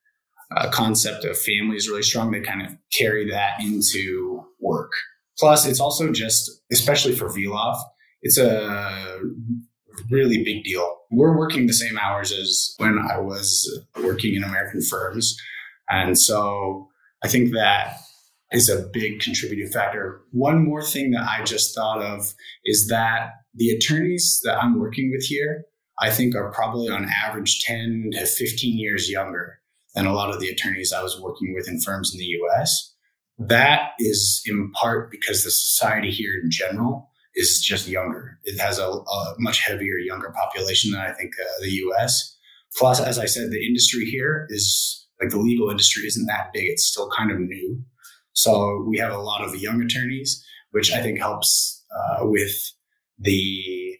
uh, 0.55 0.69
concept 0.72 1.24
of 1.25 1.38
family 1.38 1.75
is 1.75 1.89
really 1.89 2.03
strong, 2.03 2.31
they 2.31 2.41
kind 2.41 2.65
of 2.65 2.75
carry 2.91 3.29
that 3.29 3.62
into 3.62 4.43
work. 4.60 4.91
Plus, 5.38 5.65
it's 5.65 5.79
also 5.81 6.12
just, 6.12 6.50
especially 6.72 7.13
for 7.13 7.27
VILAF, 7.27 7.77
it's 8.25 8.39
a 8.39 9.20
really 10.10 10.44
big 10.44 10.63
deal. 10.63 10.98
We're 11.12 11.38
working 11.38 11.67
the 11.67 11.74
same 11.74 11.96
hours 12.00 12.32
as 12.32 12.74
when 12.77 12.98
I 12.98 13.20
was 13.20 13.70
working 14.03 14.34
in 14.34 14.44
American 14.44 14.82
firms. 14.82 15.38
And 15.91 16.17
so 16.17 16.89
I 17.24 17.27
think 17.27 17.53
that 17.53 17.98
is 18.51 18.67
a 18.67 18.89
big 18.91 19.20
contributing 19.20 19.67
factor. 19.72 20.22
One 20.32 20.65
more 20.65 20.82
thing 20.82 21.12
that 21.12 21.22
I 21.22 21.44
just 21.44 21.75
thought 21.75 22.01
of 22.01 22.34
is 22.65 22.88
that 22.88 23.29
the 23.53 23.70
attorneys 23.70 24.41
that 24.44 24.58
I'm 24.58 24.79
working 24.79 25.12
with 25.15 25.24
here, 25.25 25.65
I 26.00 26.10
think 26.10 26.36
are 26.36 26.51
probably 26.51 26.89
on 26.89 27.08
average 27.08 27.62
10 27.63 28.10
to 28.13 28.25
15 28.25 28.79
years 28.79 29.08
younger 29.08 29.60
than 29.94 30.08
a 30.08 30.13
lot 30.13 30.34
of 30.34 30.39
the 30.39 30.50
attorneys 30.50 30.91
I 30.91 31.03
was 31.03 31.22
working 31.22 31.53
with 31.53 31.67
in 31.67 31.79
firms 31.79 32.12
in 32.12 32.17
the 32.17 32.25
US. 32.25 32.96
That 33.38 33.91
is 34.00 34.41
in 34.48 34.72
part 34.72 35.12
because 35.12 35.44
the 35.44 35.51
society 35.51 36.10
here 36.10 36.34
in 36.44 36.50
general 36.50 37.12
is 37.36 37.62
just 37.62 37.88
younger. 37.88 38.39
It 38.44 38.60
has 38.60 38.80
a, 38.80 38.88
a 38.88 39.36
much 39.39 39.65
heavier 39.65 39.98
younger 39.98 40.32
population 40.32 40.92
than 40.92 41.01
I 41.01 41.13
think 41.13 41.34
uh, 41.39 41.62
the 41.62 41.72
US. 41.72 42.38
Plus, 42.77 43.00
as 43.00 43.20
I 43.20 43.25
said, 43.25 43.51
the 43.51 43.65
industry 43.65 44.06
here 44.06 44.48
is 44.50 45.08
like 45.22 45.32
the 45.32 45.39
legal 45.39 45.70
industry 45.70 46.06
isn't 46.08 46.25
that 46.27 46.51
big. 46.54 46.65
It's 46.65 46.86
still 46.86 47.10
kind 47.15 47.32
of 47.32 47.39
new. 47.39 47.82
So 48.34 48.84
we 48.88 48.98
have 48.98 49.13
a 49.13 49.18
lot 49.18 49.42
of 49.42 49.56
young 49.56 49.82
attorneys, 49.82 50.44
which 50.72 50.92
I 50.92 51.01
think 51.01 51.20
helps 51.20 51.84
uh, 51.96 52.25
with 52.25 52.54
the 53.18 53.98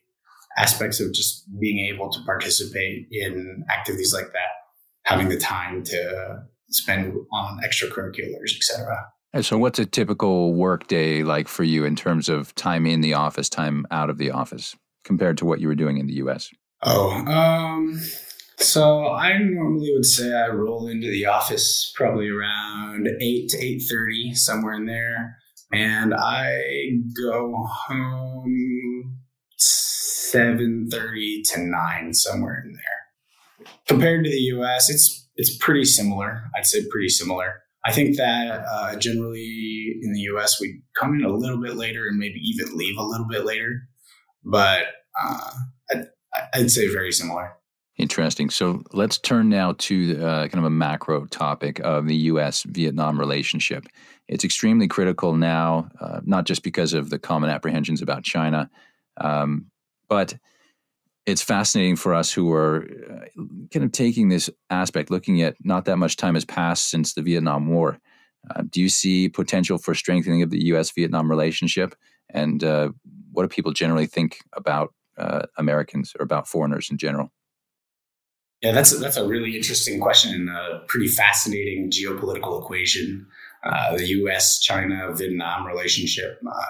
aspects 0.58 1.00
of 1.00 1.14
just 1.14 1.46
being 1.60 1.80
able 1.80 2.10
to 2.12 2.20
participate 2.26 3.08
in 3.12 3.64
activities 3.72 4.14
like 4.14 4.32
that, 4.34 4.52
having 5.04 5.30
the 5.30 5.38
time 5.38 5.84
to 5.84 6.44
spend 6.70 7.14
on 7.32 7.60
extracurriculars, 7.64 8.56
etc. 8.56 9.06
And 9.36 9.46
so, 9.46 9.58
what's 9.58 9.80
a 9.80 9.86
typical 9.86 10.54
work 10.54 10.88
day 10.88 11.22
like 11.22 11.50
for 11.50 11.66
you 11.66 11.84
in 11.84 11.98
terms 11.98 12.30
of 12.30 12.56
time 12.56 12.86
in 12.86 13.02
the 13.02 13.16
office, 13.16 13.50
time 13.50 13.86
out 13.92 14.10
of 14.10 14.18
the 14.18 14.32
office, 14.32 14.78
compared 15.04 15.38
to 15.40 15.46
what 15.46 15.60
you 15.60 15.68
were 15.68 15.76
doing 15.76 15.98
in 15.98 16.08
the 16.08 16.14
U.S.? 16.14 16.50
Oh, 16.84 17.12
um, 17.12 18.00
so 18.58 19.10
I 19.10 19.38
normally 19.38 19.92
would 19.94 20.06
say 20.06 20.34
I 20.34 20.48
roll 20.48 20.88
into 20.88 21.08
the 21.08 21.26
office 21.26 21.92
probably 21.98 22.30
around 22.30 23.10
eight 23.20 23.50
to 23.50 23.62
eight 23.62 23.84
thirty, 23.90 24.34
somewhere 24.34 24.76
in 24.76 24.86
there, 24.86 25.36
and 25.74 26.14
I 26.14 26.58
go 27.22 27.68
home 27.68 29.18
seven 29.58 30.88
thirty 30.90 31.42
to 31.52 31.60
nine, 31.60 32.14
somewhere 32.14 32.64
in 32.66 32.72
there. 32.72 33.68
Compared 33.86 34.24
to 34.24 34.32
the 34.32 34.38
U.S., 34.38 34.90
it's 34.90 35.28
it's 35.36 35.58
pretty 35.58 35.84
similar. 35.84 36.46
I'd 36.56 36.66
say 36.66 36.86
pretty 36.90 37.10
similar. 37.10 37.65
I 37.86 37.92
think 37.92 38.18
that 38.18 38.66
uh, 38.68 38.96
generally 38.96 39.96
in 40.02 40.14
the 40.14 40.22
US, 40.34 40.60
we 40.60 40.82
come 41.00 41.14
in 41.14 41.24
a 41.24 41.30
little 41.30 41.62
bit 41.62 41.76
later 41.76 42.08
and 42.08 42.18
maybe 42.18 42.40
even 42.40 42.76
leave 42.76 42.98
a 42.98 43.04
little 43.04 43.28
bit 43.28 43.46
later. 43.46 43.88
But 44.44 44.86
uh, 45.22 45.52
I'd, 45.92 46.06
I'd, 46.54 46.72
say 46.72 46.92
very 46.92 47.12
similar. 47.12 47.54
Interesting. 47.98 48.50
So 48.50 48.84
let's 48.92 49.18
turn 49.18 49.50
now 49.50 49.74
to 49.78 50.20
uh, 50.22 50.48
kind 50.48 50.60
of 50.60 50.66
a 50.66 50.70
macro 50.70 51.26
topic 51.28 51.80
of 51.80 52.08
the 52.08 52.16
US 52.16 52.64
Vietnam 52.64 53.20
relationship. 53.20 53.86
It's 54.28 54.44
extremely 54.44 54.88
critical 54.88 55.36
now, 55.36 55.90
uh, 56.02 56.22
not 56.26 56.46
just 56.46 56.64
because 56.64 56.94
of 56.94 57.10
the 57.10 57.20
common 57.20 57.50
apprehensions 57.50 58.02
about 58.02 58.24
China, 58.24 58.70
um, 59.18 59.68
but 60.10 60.36
it's 61.26 61.42
fascinating 61.42 61.96
for 61.96 62.14
us 62.14 62.32
who 62.32 62.52
are 62.54 62.86
uh, 62.86 63.42
kind 63.74 63.84
of 63.84 63.92
taking 63.92 64.30
this 64.30 64.50
aspect, 64.70 65.10
looking 65.10 65.42
at 65.42 65.56
not 65.64 65.86
that 65.86 65.98
much 65.98 66.18
time 66.18 66.36
has 66.36 66.46
passed 66.46 66.90
since 66.90 67.14
the 67.14 67.22
Vietnam 67.22 67.68
War. 67.68 68.00
Uh, 68.50 68.64
do 68.70 68.80
you 68.80 68.90
see 68.90 69.28
potential 69.28 69.78
for 69.78 69.96
strengthening 69.96 70.44
of 70.44 70.52
the 70.52 70.66
U.S. 70.66 70.92
Vietnam 70.92 71.30
relationship? 71.30 71.96
And 72.30 72.64
uh, 72.64 72.90
what 73.32 73.44
do 73.44 73.48
people 73.48 73.72
generally 73.72 74.06
think 74.06 74.38
about 74.54 74.94
uh, 75.18 75.44
Americans 75.58 76.14
or 76.20 76.24
about 76.24 76.48
foreigners 76.48 76.90
in 76.92 76.98
general? 76.98 77.32
Yeah, 78.62 78.72
that's 78.72 78.94
a, 78.94 78.98
that's 78.98 79.18
a 79.18 79.28
really 79.28 79.56
interesting 79.56 80.00
question 80.00 80.34
and 80.34 80.50
a 80.50 80.84
pretty 80.88 81.08
fascinating 81.08 81.92
geopolitical 81.92 82.62
equation. 82.62 83.28
Uh, 83.64 83.98
the 83.98 84.08
U.S. 84.10 84.60
China 84.60 85.12
Vietnam 85.14 85.66
relationship 85.66 86.40
uh, 86.48 86.66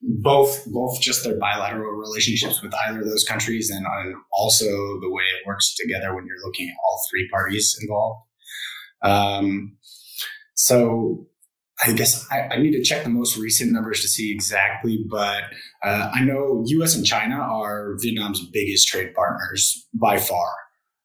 both 0.00 0.64
both 0.66 1.00
just 1.00 1.24
their 1.24 1.38
bilateral 1.38 1.92
relationships 1.92 2.62
with 2.62 2.72
either 2.86 3.00
of 3.00 3.06
those 3.06 3.24
countries 3.24 3.70
and 3.70 3.86
also 4.32 4.66
the 4.66 5.10
way 5.10 5.22
it 5.22 5.46
works 5.46 5.74
together 5.76 6.14
when 6.14 6.26
you're 6.26 6.44
looking 6.44 6.68
at 6.68 6.76
all 6.84 7.00
three 7.10 7.28
parties 7.30 7.76
involved. 7.80 8.26
Um, 9.02 9.76
so 10.54 11.26
I 11.84 11.92
guess 11.92 12.26
I, 12.30 12.42
I, 12.42 12.58
need 12.58 12.72
to 12.72 12.82
check 12.82 13.02
the 13.02 13.10
most 13.10 13.36
recent 13.36 13.72
numbers 13.72 14.00
to 14.02 14.08
see 14.08 14.30
exactly, 14.30 15.04
but 15.10 15.44
uh, 15.82 16.10
I 16.14 16.22
know 16.22 16.62
U.S. 16.66 16.94
and 16.94 17.04
China 17.04 17.34
are 17.34 17.96
Vietnam's 18.00 18.46
biggest 18.52 18.86
trade 18.86 19.12
partners 19.14 19.88
by 19.92 20.18
far. 20.18 20.48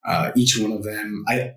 Uh, 0.07 0.31
each 0.35 0.57
one 0.59 0.71
of 0.71 0.83
them, 0.83 1.25
I 1.27 1.53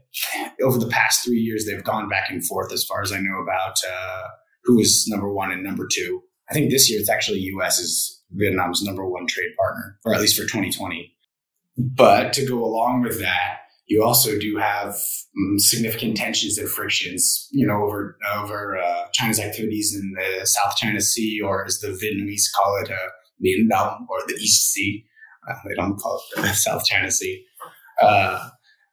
over 0.63 0.79
the 0.79 0.89
past 0.89 1.25
three 1.25 1.39
years, 1.39 1.67
they've 1.67 1.85
gone 1.85 2.09
back 2.09 2.31
and 2.31 2.45
forth 2.45 2.73
as 2.73 2.85
far 2.85 3.03
as 3.03 3.13
I 3.13 3.21
know 3.21 3.43
about 3.43 3.77
uh, 3.87 4.23
who 4.65 4.81
is 4.81 5.07
number 5.07 5.33
one 5.33 5.53
and 5.53 5.63
number 5.63 5.87
two. 5.91 6.23
I 6.51 6.55
think 6.55 6.71
this 6.71 6.91
year 6.91 7.01
it's 7.01 7.11
actually 7.11 7.39
U.S. 7.39 7.79
is 7.79 8.23
Vietnam's 8.33 8.83
number 8.83 9.07
one 9.07 9.27
trade 9.27 9.51
partner, 9.57 9.99
or 10.05 10.15
at 10.15 10.21
least 10.21 10.37
for 10.37 10.43
2020. 10.43 11.13
But 11.77 12.33
to 12.35 12.47
go 12.47 12.65
along 12.65 13.03
with 13.03 13.21
that, 13.21 13.59
you 13.87 14.05
also 14.05 14.39
do 14.39 14.57
have 14.57 14.91
um, 14.91 15.59
significant 15.59 16.17
tensions 16.17 16.59
and 16.59 16.69
frictions, 16.69 17.49
you 17.51 17.67
know, 17.67 17.83
over 17.83 18.17
over 18.37 18.79
uh, 18.79 19.05
China's 19.13 19.41
activities 19.41 19.95
in 19.95 20.13
the 20.17 20.47
South 20.47 20.77
China 20.77 21.01
Sea, 21.01 21.41
or 21.41 21.65
as 21.65 21.81
the 21.81 21.89
Vietnamese 21.89 22.45
call 22.57 22.81
it, 22.83 22.91
uh, 22.91 23.69
Đông, 23.69 24.07
or 24.09 24.19
the 24.27 24.35
East 24.35 24.73
Sea. 24.73 25.05
Uh, 25.49 25.55
they 25.69 25.75
don't 25.75 25.97
call 25.97 26.23
it 26.37 26.43
the 26.43 26.49
South 26.53 26.85
China 26.85 27.11
Sea. 27.11 27.45
Uh, 28.01 28.49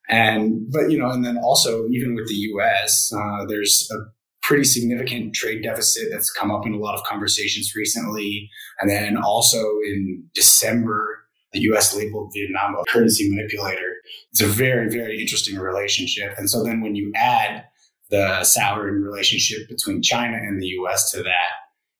and 0.09 0.71
but 0.71 0.89
you 0.89 0.97
know, 0.97 1.11
and 1.11 1.23
then 1.23 1.37
also 1.37 1.87
even 1.89 2.15
with 2.15 2.27
the 2.27 2.35
U.S., 2.35 3.11
uh, 3.13 3.45
there's 3.45 3.87
a 3.91 4.16
pretty 4.47 4.63
significant 4.63 5.35
trade 5.35 5.61
deficit 5.61 6.07
that's 6.09 6.31
come 6.31 6.51
up 6.51 6.65
in 6.65 6.73
a 6.73 6.77
lot 6.77 6.95
of 6.95 7.03
conversations 7.03 7.73
recently. 7.75 8.49
And 8.79 8.89
then 8.89 9.17
also 9.17 9.59
in 9.85 10.23
December, 10.33 11.19
the 11.51 11.59
US 11.71 11.93
labeled 11.93 12.31
Vietnam 12.33 12.75
a 12.75 12.89
currency 12.89 13.29
manipulator. 13.29 13.95
It's 14.31 14.41
a 14.41 14.47
very, 14.47 14.89
very 14.89 15.19
interesting 15.19 15.59
relationship. 15.59 16.33
And 16.37 16.49
so 16.49 16.63
then 16.63 16.79
when 16.79 16.95
you 16.95 17.11
add 17.13 17.65
the 18.09 18.45
souring 18.45 19.01
relationship 19.01 19.67
between 19.67 20.01
China 20.01 20.37
and 20.37 20.61
the 20.61 20.67
US 20.67 21.11
to 21.11 21.23
that, 21.23 21.51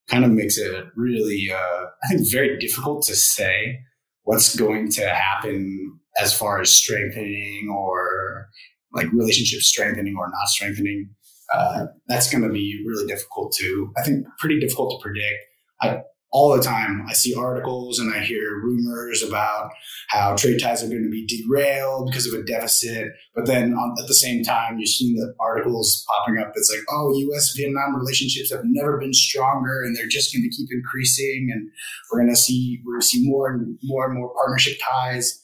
kind 0.09 0.23
of 0.23 0.31
makes 0.31 0.57
it 0.57 0.85
really, 0.95 1.49
uh, 1.53 1.85
I 2.05 2.07
think, 2.07 2.31
very 2.31 2.57
difficult 2.59 3.03
to 3.07 3.15
say 3.15 3.77
what's 4.23 4.55
going 4.55 4.89
to 4.91 5.09
happen 5.09 5.99
as 6.17 6.33
far 6.33 6.61
as 6.61 6.69
strengthening 6.69 7.67
or 7.69 8.47
like 8.93 9.11
relationship 9.11 9.59
strengthening 9.59 10.15
or 10.17 10.27
not 10.27 10.47
strengthening 10.47 11.09
uh, 11.53 11.85
that's 12.07 12.29
going 12.29 12.43
to 12.43 12.49
be 12.49 12.83
really 12.85 13.07
difficult 13.07 13.53
to, 13.53 13.91
I 13.97 14.03
think, 14.03 14.25
pretty 14.39 14.59
difficult 14.59 14.91
to 14.91 15.03
predict. 15.03 15.43
I 15.81 16.01
all 16.31 16.55
the 16.55 16.61
time 16.61 17.05
I 17.07 17.13
see 17.13 17.33
articles 17.33 17.99
and 17.99 18.13
I 18.13 18.19
hear 18.19 18.59
rumors 18.61 19.23
about 19.23 19.71
how 20.09 20.35
trade 20.35 20.59
ties 20.59 20.83
are 20.83 20.89
going 20.89 21.03
to 21.03 21.09
be 21.09 21.25
derailed 21.25 22.07
because 22.07 22.31
of 22.31 22.39
a 22.39 22.43
deficit. 22.43 23.09
But 23.33 23.45
then 23.45 23.73
on, 23.73 23.95
at 23.99 24.07
the 24.07 24.13
same 24.13 24.43
time, 24.43 24.77
you're 24.77 24.85
seeing 24.85 25.15
the 25.15 25.33
articles 25.39 26.05
popping 26.09 26.39
up 26.39 26.51
that's 26.53 26.69
like, 26.69 26.83
oh, 26.91 27.17
US 27.17 27.53
Vietnam 27.55 27.95
relationships 27.95 28.51
have 28.51 28.61
never 28.65 28.99
been 28.99 29.13
stronger 29.13 29.83
and 29.83 29.95
they're 29.95 30.07
just 30.07 30.33
going 30.33 30.43
to 30.43 30.55
keep 30.55 30.67
increasing. 30.71 31.49
And 31.51 31.69
we're 32.11 32.19
going 32.19 32.33
to 32.33 32.35
see, 32.35 32.81
we're 32.85 32.93
going 32.93 33.01
to 33.01 33.07
see 33.07 33.27
more 33.27 33.49
and 33.49 33.77
more 33.83 34.05
and 34.05 34.19
more 34.19 34.33
partnership 34.35 34.77
ties. 34.91 35.41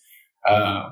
Uh, 0.48 0.89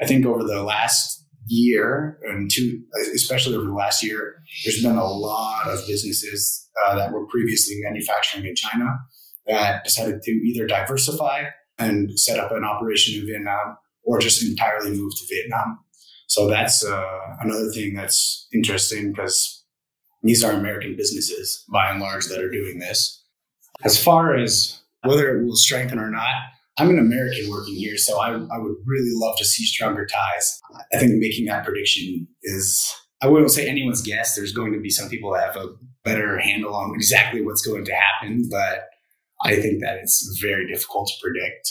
I 0.00 0.06
think 0.06 0.26
over 0.26 0.42
the 0.42 0.62
last 0.62 1.24
year 1.48 2.18
and 2.22 2.50
two, 2.52 2.82
especially 3.14 3.56
over 3.56 3.66
the 3.66 3.72
last 3.72 4.04
year, 4.04 4.36
there's 4.64 4.82
been 4.82 4.96
a 4.96 5.06
lot 5.06 5.68
of 5.68 5.86
businesses 5.86 6.68
uh, 6.86 6.94
that 6.94 7.12
were 7.12 7.26
previously 7.26 7.76
manufacturing 7.82 8.46
in 8.46 8.54
China 8.54 8.98
that 9.46 9.84
decided 9.84 10.22
to 10.22 10.30
either 10.30 10.66
diversify 10.66 11.44
and 11.78 12.18
set 12.18 12.38
up 12.38 12.52
an 12.52 12.64
operation 12.64 13.20
in 13.20 13.26
Vietnam 13.26 13.76
or 14.04 14.18
just 14.18 14.42
entirely 14.42 14.90
move 14.90 15.12
to 15.16 15.34
Vietnam. 15.34 15.78
So 16.26 16.46
that's 16.46 16.84
uh, 16.84 17.36
another 17.40 17.70
thing 17.70 17.94
that's 17.94 18.46
interesting 18.52 19.12
because 19.12 19.64
these 20.22 20.44
are 20.44 20.52
American 20.52 20.96
businesses 20.96 21.64
by 21.72 21.90
and 21.90 22.00
large 22.00 22.26
that 22.26 22.40
are 22.40 22.50
doing 22.50 22.78
this. 22.78 23.24
As 23.84 24.02
far 24.02 24.36
as 24.36 24.80
whether 25.04 25.38
it 25.38 25.44
will 25.44 25.56
strengthen 25.56 25.98
or 25.98 26.10
not, 26.10 26.34
I'm 26.78 26.90
an 26.90 26.98
American 26.98 27.50
working 27.50 27.74
here, 27.74 27.96
so 27.96 28.20
I, 28.20 28.30
I 28.30 28.58
would 28.58 28.76
really 28.86 29.10
love 29.14 29.36
to 29.38 29.44
see 29.44 29.64
stronger 29.64 30.06
ties. 30.06 30.60
I 30.92 30.98
think 30.98 31.14
making 31.16 31.46
that 31.46 31.64
prediction 31.64 32.28
is, 32.44 32.94
I 33.20 33.26
wouldn't 33.26 33.50
say 33.50 33.68
anyone's 33.68 34.00
guess. 34.00 34.36
There's 34.36 34.52
going 34.52 34.72
to 34.72 34.80
be 34.80 34.90
some 34.90 35.08
people 35.08 35.32
that 35.32 35.44
have 35.44 35.56
a 35.56 35.74
better 36.04 36.38
handle 36.38 36.74
on 36.74 36.94
exactly 36.94 37.44
what's 37.44 37.66
going 37.66 37.84
to 37.84 37.92
happen, 37.92 38.48
but 38.48 38.88
I 39.42 39.56
think 39.56 39.80
that 39.82 39.98
it's 39.98 40.38
very 40.40 40.72
difficult 40.72 41.08
to 41.08 41.14
predict. 41.20 41.68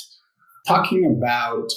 Talking 0.68 1.18
about 1.18 1.72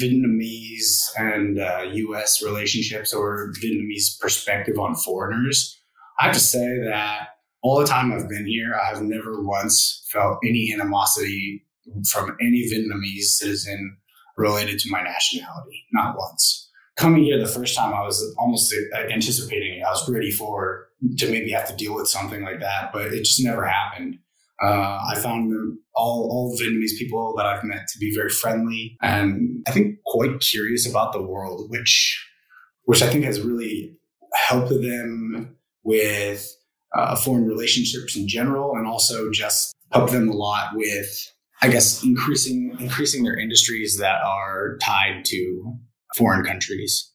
Vietnamese 0.00 1.10
and 1.18 1.60
uh, 1.60 1.82
US 1.92 2.42
relationships 2.42 3.12
or 3.12 3.52
Vietnamese 3.62 4.18
perspective 4.18 4.78
on 4.78 4.94
foreigners, 4.94 5.78
I 6.18 6.24
have 6.24 6.34
to 6.34 6.40
say 6.40 6.78
that 6.84 7.28
all 7.62 7.78
the 7.78 7.86
time 7.86 8.10
I've 8.12 8.28
been 8.28 8.46
here, 8.46 8.74
I've 8.74 9.02
never 9.02 9.42
once 9.42 10.08
felt 10.10 10.38
any 10.42 10.72
animosity 10.72 11.66
from 12.10 12.36
any 12.40 12.68
Vietnamese 12.72 13.24
citizen 13.24 13.96
related 14.36 14.78
to 14.80 14.90
my 14.90 15.02
nationality, 15.02 15.84
not 15.92 16.16
once. 16.16 16.70
Coming 16.96 17.24
here 17.24 17.38
the 17.38 17.46
first 17.46 17.76
time, 17.76 17.94
I 17.94 18.02
was 18.02 18.34
almost 18.38 18.74
anticipating 19.10 19.78
it. 19.78 19.84
I 19.84 19.90
was 19.90 20.08
ready 20.08 20.30
for 20.30 20.88
to 21.18 21.30
maybe 21.30 21.50
have 21.52 21.68
to 21.68 21.76
deal 21.76 21.94
with 21.94 22.08
something 22.08 22.42
like 22.42 22.60
that, 22.60 22.90
but 22.92 23.12
it 23.12 23.24
just 23.24 23.42
never 23.44 23.64
happened. 23.64 24.16
Uh, 24.60 24.98
I 25.08 25.14
found 25.22 25.52
all, 25.94 26.28
all 26.30 26.58
Vietnamese 26.58 26.98
people 26.98 27.34
that 27.36 27.46
I've 27.46 27.62
met 27.62 27.86
to 27.92 27.98
be 28.00 28.12
very 28.12 28.30
friendly 28.30 28.96
and 29.00 29.64
I 29.68 29.70
think 29.70 29.98
quite 30.04 30.40
curious 30.40 30.88
about 30.88 31.12
the 31.12 31.22
world, 31.22 31.70
which 31.70 32.24
which 32.84 33.02
I 33.02 33.08
think 33.08 33.24
has 33.24 33.42
really 33.42 33.98
helped 34.34 34.70
them 34.70 35.56
with 35.84 36.50
uh, 36.96 37.16
foreign 37.16 37.46
relationships 37.46 38.16
in 38.16 38.26
general, 38.26 38.74
and 38.76 38.86
also 38.86 39.30
just 39.30 39.74
helped 39.92 40.12
them 40.12 40.28
a 40.28 40.32
lot 40.32 40.70
with, 40.74 41.32
I 41.60 41.68
guess, 41.68 42.04
increasing 42.04 42.76
increasing 42.78 43.24
their 43.24 43.38
industries 43.38 43.98
that 43.98 44.22
are 44.22 44.76
tied 44.78 45.24
to 45.26 45.74
foreign 46.16 46.44
countries. 46.44 47.12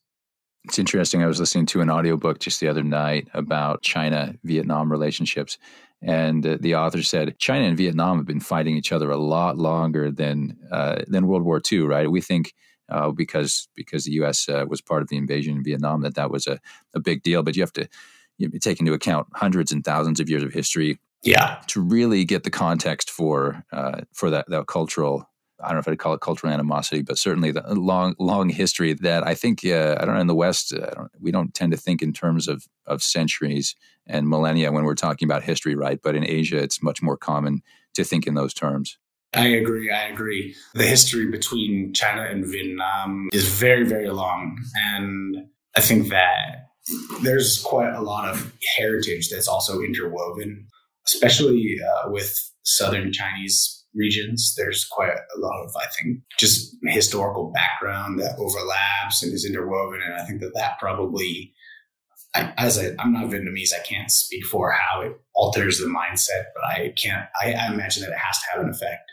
It's 0.64 0.78
interesting. 0.78 1.22
I 1.22 1.26
was 1.26 1.40
listening 1.40 1.66
to 1.66 1.82
an 1.82 1.90
audiobook 1.90 2.38
just 2.38 2.60
the 2.60 2.68
other 2.68 2.82
night 2.82 3.28
about 3.34 3.82
China 3.82 4.34
Vietnam 4.44 4.90
relationships. 4.90 5.58
And 6.02 6.42
the 6.42 6.74
author 6.74 7.02
said 7.02 7.38
China 7.38 7.66
and 7.66 7.76
Vietnam 7.76 8.18
have 8.18 8.26
been 8.26 8.40
fighting 8.40 8.76
each 8.76 8.92
other 8.92 9.10
a 9.10 9.16
lot 9.16 9.56
longer 9.56 10.10
than 10.10 10.58
uh, 10.70 11.02
than 11.06 11.26
World 11.26 11.44
War 11.44 11.60
II, 11.70 11.80
right? 11.80 12.10
We 12.10 12.20
think 12.20 12.54
uh, 12.90 13.10
because 13.10 13.68
because 13.74 14.04
the 14.04 14.12
U.S. 14.12 14.48
Uh, 14.48 14.66
was 14.68 14.82
part 14.82 15.00
of 15.00 15.08
the 15.08 15.16
invasion 15.16 15.56
in 15.56 15.64
Vietnam 15.64 16.02
that 16.02 16.14
that 16.16 16.30
was 16.30 16.46
a, 16.46 16.60
a 16.94 17.00
big 17.00 17.22
deal, 17.22 17.42
but 17.42 17.56
you 17.56 17.62
have 17.62 17.72
to 17.74 17.88
you 18.36 18.48
take 18.58 18.80
into 18.80 18.92
account 18.92 19.28
hundreds 19.34 19.72
and 19.72 19.84
thousands 19.84 20.20
of 20.20 20.28
years 20.28 20.42
of 20.42 20.52
history, 20.52 20.98
yeah, 21.24 21.60
to 21.68 21.80
really 21.80 22.24
get 22.24 22.44
the 22.44 22.50
context 22.50 23.10
for 23.10 23.64
uh, 23.72 24.02
for 24.12 24.30
that 24.30 24.48
that 24.48 24.66
cultural 24.66 25.28
I 25.60 25.68
don't 25.68 25.76
know 25.76 25.80
if 25.80 25.88
I'd 25.88 25.98
call 25.98 26.14
it 26.14 26.20
cultural 26.20 26.52
animosity, 26.52 27.02
but 27.02 27.16
certainly 27.16 27.50
the 27.50 27.62
long, 27.74 28.14
long 28.18 28.48
history 28.48 28.92
that 28.92 29.26
I 29.26 29.34
think, 29.34 29.64
uh, 29.64 29.96
I 29.98 30.04
don't 30.04 30.14
know, 30.14 30.20
in 30.20 30.26
the 30.26 30.34
West, 30.34 30.74
uh, 30.74 30.90
don't, 30.90 31.10
we 31.20 31.30
don't 31.30 31.54
tend 31.54 31.72
to 31.72 31.78
think 31.78 32.02
in 32.02 32.12
terms 32.12 32.48
of, 32.48 32.66
of 32.86 33.02
centuries 33.02 33.74
and 34.06 34.28
millennia 34.28 34.72
when 34.72 34.84
we're 34.84 34.94
talking 34.94 35.26
about 35.26 35.42
history, 35.42 35.74
right? 35.74 36.00
But 36.02 36.16
in 36.16 36.26
Asia, 36.26 36.58
it's 36.58 36.82
much 36.82 37.00
more 37.02 37.16
common 37.16 37.62
to 37.94 38.04
think 38.04 38.26
in 38.26 38.34
those 38.34 38.52
terms. 38.52 38.98
I 39.34 39.46
agree. 39.46 39.90
I 39.90 40.04
agree. 40.08 40.54
The 40.74 40.86
history 40.86 41.30
between 41.30 41.92
China 41.92 42.22
and 42.22 42.44
Vietnam 42.46 43.28
is 43.32 43.48
very, 43.48 43.84
very 43.84 44.10
long. 44.10 44.58
And 44.76 45.46
I 45.76 45.80
think 45.80 46.08
that 46.10 46.66
there's 47.22 47.60
quite 47.62 47.94
a 47.94 48.02
lot 48.02 48.28
of 48.28 48.52
heritage 48.76 49.30
that's 49.30 49.48
also 49.48 49.80
interwoven, 49.80 50.66
especially 51.06 51.76
uh, 51.80 52.10
with 52.10 52.34
Southern 52.62 53.12
Chinese 53.12 53.84
regions. 53.94 54.54
There's 54.56 54.84
quite 54.84 55.12
a 55.12 55.38
lot 55.38 55.64
of, 55.64 55.70
I 55.76 55.86
think, 55.96 56.18
just 56.38 56.76
historical 56.82 57.52
background 57.52 58.18
that 58.20 58.36
overlaps 58.38 59.22
and 59.22 59.32
is 59.32 59.44
interwoven. 59.44 60.00
And 60.04 60.14
I 60.14 60.24
think 60.24 60.40
that 60.40 60.52
that 60.54 60.78
probably, 60.80 61.54
I, 62.34 62.52
as 62.56 62.78
I, 62.78 62.90
I'm 62.98 63.12
not 63.12 63.26
Vietnamese, 63.26 63.72
I 63.72 63.82
can't 63.86 64.10
speak 64.10 64.44
for 64.46 64.72
how 64.72 65.02
it 65.02 65.12
alters 65.34 65.78
the 65.78 65.86
mindset, 65.86 66.46
but 66.54 66.64
I 66.64 66.92
can't, 67.00 67.26
I, 67.40 67.52
I 67.52 67.72
imagine 67.72 68.02
that 68.02 68.10
it 68.10 68.18
has 68.18 68.38
to 68.40 68.46
have 68.52 68.64
an 68.64 68.70
effect. 68.70 69.10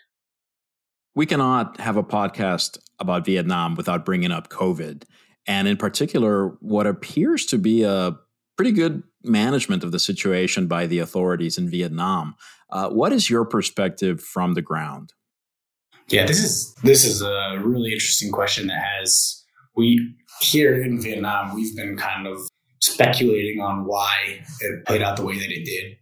We 1.13 1.25
cannot 1.25 1.79
have 1.79 1.97
a 1.97 2.03
podcast 2.03 2.79
about 2.99 3.25
Vietnam 3.25 3.75
without 3.75 4.05
bringing 4.05 4.31
up 4.31 4.49
COVID. 4.49 5.03
And 5.45 5.67
in 5.67 5.75
particular, 5.75 6.49
what 6.61 6.87
appears 6.87 7.45
to 7.47 7.57
be 7.57 7.83
a 7.83 8.15
pretty 8.55 8.71
good 8.71 9.03
management 9.23 9.83
of 9.83 9.91
the 9.91 9.99
situation 9.99 10.67
by 10.67 10.85
the 10.87 10.99
authorities 10.99 11.57
in 11.57 11.69
Vietnam. 11.69 12.35
Uh, 12.69 12.89
what 12.89 13.11
is 13.11 13.29
your 13.29 13.45
perspective 13.45 14.21
from 14.21 14.53
the 14.53 14.61
ground? 14.61 15.13
Yeah, 16.07 16.25
this 16.25 16.43
is 16.43 16.73
this 16.83 17.05
is 17.05 17.21
a 17.21 17.59
really 17.63 17.93
interesting 17.93 18.31
question 18.31 18.67
that 18.67 18.81
has 18.99 19.43
we 19.75 20.15
here 20.41 20.81
in 20.81 21.01
Vietnam 21.01 21.55
we've 21.55 21.75
been 21.75 21.95
kind 21.95 22.27
of 22.27 22.39
speculating 22.79 23.61
on 23.61 23.85
why 23.85 24.41
it 24.59 24.85
played 24.85 25.01
out 25.01 25.15
the 25.15 25.23
way 25.23 25.37
that 25.37 25.51
it 25.51 25.63
did. 25.63 25.97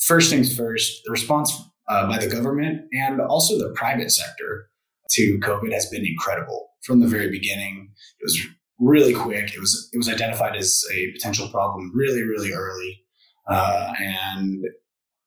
First 0.00 0.30
things 0.30 0.56
first, 0.56 1.02
the 1.04 1.10
response 1.10 1.52
uh, 1.88 2.06
by 2.06 2.18
the 2.18 2.28
government 2.28 2.82
and 2.92 3.20
also 3.20 3.58
the 3.58 3.72
private 3.74 4.10
sector 4.12 4.68
to 5.10 5.38
COVID 5.40 5.72
has 5.72 5.86
been 5.86 6.06
incredible 6.06 6.68
from 6.82 7.00
the 7.00 7.06
very 7.06 7.30
beginning. 7.30 7.90
It 8.20 8.24
was 8.24 8.46
really 8.82 9.14
quick. 9.14 9.54
It 9.54 9.60
was 9.60 9.88
it 9.92 9.96
was 9.96 10.08
identified 10.08 10.56
as 10.56 10.82
a 10.92 11.12
potential 11.12 11.48
problem 11.48 11.92
really 11.94 12.22
really 12.22 12.52
early, 12.52 13.04
uh, 13.48 13.92
and 13.98 14.64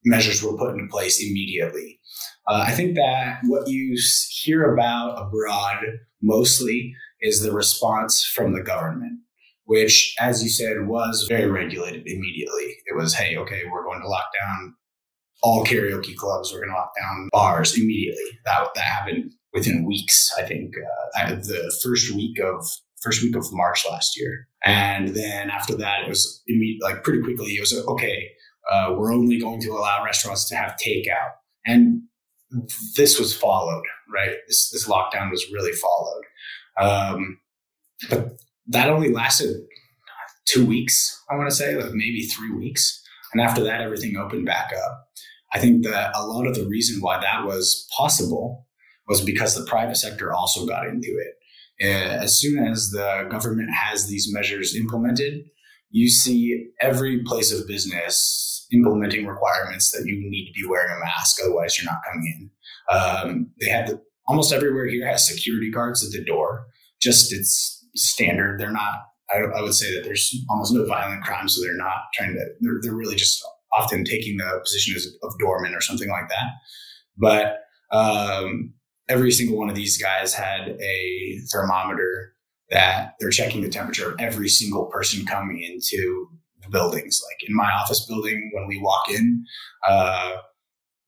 measures 0.04 0.44
were 0.44 0.58
put 0.58 0.72
into 0.76 0.88
place 0.92 1.22
immediately. 1.22 2.00
Uh, 2.48 2.66
I 2.68 2.72
think 2.72 2.96
that 2.96 3.40
what 3.46 3.68
you 3.68 3.98
hear 4.44 4.74
about 4.74 5.18
abroad 5.18 5.78
mostly 6.22 6.94
is 7.22 7.42
the 7.42 7.52
response 7.52 8.24
from 8.24 8.54
the 8.54 8.62
government, 8.62 9.20
which, 9.64 10.14
as 10.20 10.44
you 10.44 10.50
said, 10.50 10.88
was 10.88 11.26
very 11.28 11.50
regulated 11.50 12.04
immediately. 12.06 12.76
It 12.86 12.96
was, 12.96 13.16
hey, 13.16 13.36
okay, 13.38 13.64
we're 13.72 13.84
going 13.84 14.02
to 14.02 14.08
lock 14.08 14.26
down 14.40 14.76
all 15.42 15.66
karaoke 15.66 16.16
clubs. 16.16 16.52
We're 16.52 16.60
going 16.60 16.72
to 16.72 16.76
lock 16.76 16.92
down 17.00 17.30
bars 17.32 17.76
immediately. 17.76 18.40
That 18.46 18.68
that 18.76 18.84
happened 18.84 19.32
within 19.54 19.86
weeks. 19.86 20.32
I 20.38 20.44
think 20.44 20.74
uh, 21.18 21.36
the 21.36 21.76
first 21.84 22.14
week 22.14 22.40
of 22.40 22.68
first 23.06 23.22
week 23.22 23.36
of 23.36 23.46
March 23.52 23.86
last 23.90 24.20
year. 24.20 24.48
And 24.64 25.10
then 25.10 25.50
after 25.50 25.76
that, 25.78 26.04
it 26.04 26.10
was 26.10 26.44
like 26.82 27.04
pretty 27.04 27.22
quickly, 27.22 27.52
it 27.52 27.62
was 27.62 27.74
okay, 27.88 28.32
uh, 28.72 28.96
we're 28.98 29.14
only 29.14 29.40
going 29.40 29.62
to 29.62 29.70
allow 29.72 30.04
restaurants 30.04 30.50
to 30.50 30.56
have 30.56 30.76
takeout. 30.84 31.34
And 31.66 32.02
this 32.96 33.20
was 33.20 33.36
followed, 33.36 33.84
right? 34.14 34.36
This, 34.48 34.70
this 34.72 34.88
lockdown 34.88 35.32
was 35.32 35.46
really 35.54 35.72
followed. 35.72 36.24
Um, 36.82 37.40
but 38.10 38.38
that 38.68 38.90
only 38.90 39.14
lasted 39.14 39.56
two 40.46 40.66
weeks, 40.66 41.24
I 41.30 41.36
want 41.36 41.50
to 41.50 41.56
say, 41.56 41.76
like 41.76 41.94
maybe 41.94 42.24
three 42.24 42.52
weeks. 42.52 43.02
And 43.34 43.42
after 43.42 43.64
that, 43.64 43.82
everything 43.82 44.18
opened 44.18 44.46
back 44.46 44.72
up. 44.86 45.08
I 45.54 45.60
think 45.60 45.84
that 45.84 46.12
a 46.16 46.26
lot 46.26 46.48
of 46.48 46.56
the 46.56 46.66
reason 46.66 47.02
why 47.02 47.20
that 47.20 47.46
was 47.46 47.88
possible 47.96 48.68
was 49.08 49.22
because 49.22 49.56
the 49.56 49.66
private 49.66 49.96
sector 49.96 50.34
also 50.34 50.66
got 50.66 50.88
into 50.88 51.08
it. 51.08 51.36
As 51.82 52.40
soon 52.40 52.66
as 52.66 52.90
the 52.92 53.28
government 53.30 53.70
has 53.74 54.08
these 54.08 54.32
measures 54.32 54.76
implemented, 54.76 55.46
you 55.90 56.10
see 56.10 56.68
every 56.82 57.24
place 57.24 57.54
of 57.54 57.68
business 57.68 58.68
implementing 58.74 59.26
requirements 59.26 59.92
that 59.92 60.06
you 60.06 60.18
need 60.30 60.48
to 60.48 60.62
be 60.62 60.68
wearing 60.68 60.92
a 60.92 61.00
mask, 61.00 61.38
otherwise 61.44 61.78
you're 61.78 61.92
not 61.92 62.02
coming 62.06 62.34
in. 62.36 62.52
Um, 62.98 63.52
they 63.60 63.70
have 63.70 63.88
the, 63.88 64.02
almost 64.28 64.54
everywhere 64.54 64.88
here 64.88 65.08
has 65.08 65.28
security 65.28 65.72
guards 65.72 66.04
at 66.04 66.12
the 66.12 66.24
door. 66.24 66.68
Just 67.02 67.34
it's 67.34 67.86
standard. 67.96 68.60
They're 68.60 68.72
not. 68.72 69.00
I, 69.34 69.40
I 69.40 69.62
would 69.62 69.74
say 69.74 69.94
that 69.96 70.04
there's 70.04 70.36
almost 70.50 70.74
no 70.74 70.86
violent 70.86 71.24
crime, 71.24 71.48
so 71.50 71.62
they're 71.62 71.78
not 71.78 71.98
trying 72.14 72.34
to. 72.34 72.46
They're, 72.62 72.80
they're 72.82 72.96
really 72.96 73.16
just 73.16 73.44
often 73.74 74.04
taking 74.04 74.38
the 74.38 74.60
position 74.64 74.96
of 75.24 75.38
doorman 75.40 75.74
or 75.74 75.82
something 75.82 76.10
like 76.10 76.30
that. 76.30 76.50
But 77.18 77.58
um, 77.96 78.74
every 79.08 79.32
single 79.32 79.58
one 79.58 79.70
of 79.70 79.76
these 79.76 80.02
guys 80.02 80.34
had 80.34 80.70
a 80.80 81.40
thermometer 81.52 82.34
that 82.72 83.14
they're 83.20 83.30
checking 83.30 83.62
the 83.62 83.70
temperature 83.70 84.12
of 84.12 84.16
every 84.20 84.50
single 84.50 84.86
person 84.86 85.26
coming 85.26 85.62
into 85.62 86.28
the 86.64 86.70
buildings. 86.70 87.22
Like 87.30 87.48
in 87.48 87.56
my 87.56 87.72
office 87.72 88.06
building, 88.06 88.52
when 88.54 88.68
we 88.68 88.82
walk 88.82 89.10
in, 89.10 89.46
uh, 89.88 90.38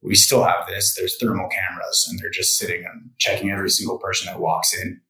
we 0.01 0.15
still 0.15 0.43
have 0.43 0.67
this. 0.67 0.95
There's 0.95 1.17
thermal 1.17 1.49
cameras, 1.49 2.07
and 2.09 2.19
they're 2.19 2.29
just 2.29 2.57
sitting 2.57 2.85
and 2.85 3.09
checking 3.17 3.49
every 3.49 3.69
single 3.69 3.97
person 3.97 4.27
that 4.27 4.39
walks 4.39 4.77
in. 4.79 5.01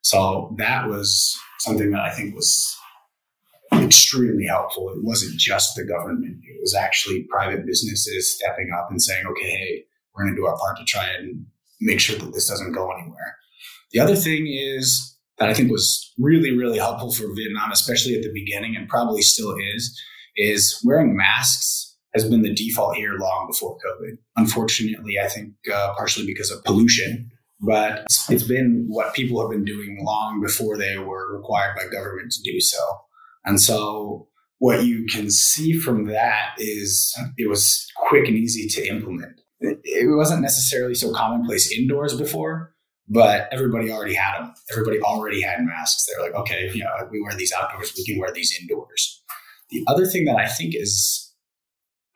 So 0.00 0.54
that 0.58 0.88
was 0.88 1.38
something 1.60 1.90
that 1.90 2.00
I 2.00 2.10
think 2.10 2.34
was 2.34 2.76
extremely 3.74 4.46
helpful. 4.46 4.88
It 4.88 5.04
wasn't 5.04 5.38
just 5.38 5.76
the 5.76 5.84
government; 5.84 6.38
it 6.42 6.60
was 6.60 6.74
actually 6.74 7.24
private 7.24 7.66
businesses 7.66 8.34
stepping 8.34 8.70
up 8.76 8.88
and 8.90 9.02
saying, 9.02 9.26
"Okay, 9.26 9.50
hey, 9.50 9.84
we're 10.14 10.24
going 10.24 10.34
to 10.34 10.40
do 10.40 10.46
our 10.46 10.56
part 10.56 10.78
to 10.78 10.84
try 10.84 11.08
and 11.08 11.46
make 11.82 12.00
sure 12.00 12.18
that 12.18 12.32
this 12.32 12.48
doesn't 12.48 12.72
go 12.72 12.90
anywhere." 12.90 13.36
The 13.92 14.00
other 14.00 14.16
thing 14.16 14.46
is 14.46 15.16
that 15.38 15.48
I 15.48 15.54
think 15.54 15.70
was 15.70 16.12
really, 16.18 16.56
really 16.56 16.78
helpful 16.78 17.12
for 17.12 17.34
Vietnam, 17.34 17.72
especially 17.72 18.14
at 18.14 18.22
the 18.22 18.32
beginning, 18.32 18.76
and 18.76 18.88
probably 18.88 19.22
still 19.22 19.54
is, 19.74 20.00
is 20.36 20.80
wearing 20.84 21.16
masks 21.16 21.92
has 22.14 22.28
been 22.28 22.42
the 22.42 22.54
default 22.54 22.96
here 22.96 23.14
long 23.18 23.48
before 23.50 23.76
COVID. 23.78 24.18
Unfortunately, 24.36 25.18
I 25.18 25.28
think 25.28 25.54
uh, 25.72 25.94
partially 25.96 26.26
because 26.26 26.50
of 26.50 26.62
pollution, 26.64 27.30
but 27.60 28.06
it's 28.28 28.42
been 28.42 28.84
what 28.88 29.14
people 29.14 29.40
have 29.40 29.50
been 29.50 29.64
doing 29.64 29.98
long 30.02 30.40
before 30.42 30.76
they 30.76 30.98
were 30.98 31.36
required 31.36 31.76
by 31.76 31.84
government 31.84 32.32
to 32.32 32.42
do 32.42 32.60
so. 32.60 32.78
And 33.44 33.60
so 33.60 34.28
what 34.58 34.84
you 34.84 35.06
can 35.06 35.30
see 35.30 35.72
from 35.78 36.06
that 36.06 36.54
is 36.58 37.14
it 37.38 37.48
was 37.48 37.86
quick 37.96 38.28
and 38.28 38.36
easy 38.36 38.68
to 38.68 38.86
implement. 38.88 39.40
It 39.62 40.16
wasn't 40.16 40.42
necessarily 40.42 40.94
so 40.94 41.12
commonplace 41.12 41.72
indoors 41.72 42.16
before, 42.16 42.74
but 43.08 43.48
everybody 43.52 43.90
already 43.90 44.14
had 44.14 44.40
them. 44.40 44.54
Everybody 44.70 45.00
already 45.00 45.40
had 45.40 45.60
masks. 45.60 46.06
They're 46.06 46.24
like, 46.24 46.34
okay, 46.34 46.70
you 46.72 46.82
know, 46.82 46.90
we 47.10 47.22
wear 47.22 47.34
these 47.34 47.52
outdoors, 47.52 47.92
we 47.96 48.04
can 48.04 48.18
wear 48.18 48.32
these 48.32 48.56
indoors. 48.60 49.22
The 49.70 49.84
other 49.86 50.06
thing 50.06 50.24
that 50.26 50.36
I 50.36 50.48
think 50.48 50.74
is 50.74 51.32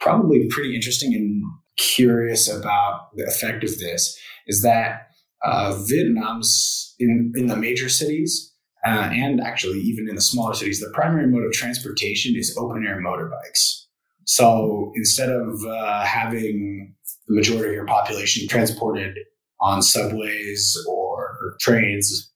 probably 0.01 0.47
pretty 0.51 0.75
interesting 0.75 1.15
and 1.15 1.43
curious 1.79 2.49
about 2.49 3.15
the 3.17 3.25
effect 3.25 3.65
of 3.65 3.79
this 3.79 4.19
is 4.47 4.63
that 4.63 5.09
uh, 5.45 5.77
Vietnam's 5.87 6.95
in, 6.99 7.33
in 7.37 7.47
the 7.47 7.57
major 7.57 7.89
cities 7.89 8.53
uh, 8.85 9.11
and 9.13 9.41
actually 9.41 9.81
even 9.81 10.09
in 10.09 10.15
the 10.15 10.21
smaller 10.21 10.55
cities, 10.55 10.81
the 10.81 10.91
primary 10.95 11.27
mode 11.27 11.45
of 11.45 11.53
transportation 11.53 12.35
is 12.37 12.57
open 12.59 12.87
air 12.87 13.01
motorbikes. 13.01 13.85
So 14.25 14.93
instead 14.97 15.31
of 15.31 15.65
uh, 15.65 16.05
having 16.05 16.95
the 17.29 17.35
majority 17.35 17.69
of 17.69 17.75
your 17.75 17.87
population 17.87 18.49
transported 18.49 19.19
on 19.61 19.83
subways 19.83 20.77
or 20.89 21.57
trains, 21.61 22.33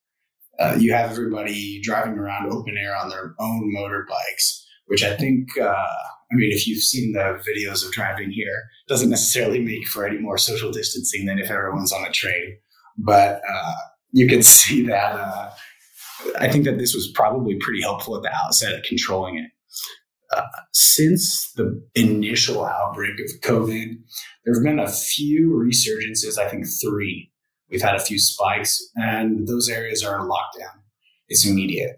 uh, 0.59 0.77
you 0.79 0.93
have 0.93 1.11
everybody 1.11 1.81
driving 1.83 2.19
around 2.19 2.53
open 2.53 2.77
air 2.77 2.97
on 2.97 3.09
their 3.09 3.35
own 3.39 3.73
motorbikes, 3.77 4.63
which 4.87 5.03
I 5.03 5.17
think, 5.17 5.49
uh, 5.59 5.65
I 6.33 6.35
mean, 6.35 6.53
if 6.53 6.67
you've 6.67 6.83
seen 6.83 7.13
the 7.13 7.43
videos 7.49 7.85
of 7.85 7.93
driving 7.93 8.31
here, 8.31 8.63
doesn't 8.89 9.11
necessarily 9.11 9.61
make 9.61 9.87
for 9.89 10.07
any 10.07 10.19
more 10.19 10.39
social 10.39 10.71
distancing 10.71 11.27
than 11.27 11.39
if 11.39 11.51
everyone's 11.51 11.93
on 11.93 12.05
a 12.05 12.13
train. 12.13 12.57
But 12.99 13.41
uh, 13.49 13.75
you 14.13 14.29
can 14.29 14.43
see 14.45 14.87
that 14.87 15.15
uh, 15.15 15.51
I 16.39 16.49
think 16.49 16.65
that 16.65 16.79
this 16.79 16.95
was 16.95 17.11
probably 17.15 17.57
pretty 17.61 17.83
helpful 17.83 18.17
at 18.17 18.23
the 18.23 18.35
outset 18.35 18.75
of 18.75 18.83
controlling 18.83 19.39
it. 19.39 19.51
Since 20.73 21.53
the 21.57 21.83
initial 21.95 22.65
outbreak 22.65 23.21
of 23.21 23.41
COVID, 23.43 23.97
there 24.45 24.55
have 24.55 24.63
been 24.63 24.79
a 24.79 24.91
few 24.91 25.51
resurgences, 25.51 26.39
I 26.39 26.49
think 26.49 26.67
three. 26.83 27.33
We've 27.71 27.83
had 27.83 27.97
a 27.97 28.01
few 28.01 28.19
spikes, 28.19 28.81
and 28.97 29.47
those 29.47 29.69
areas 29.69 30.03
are 30.03 30.19
in 30.19 30.29
lockdown. 30.29 30.81
It's 31.29 31.47
immediate. 31.47 31.97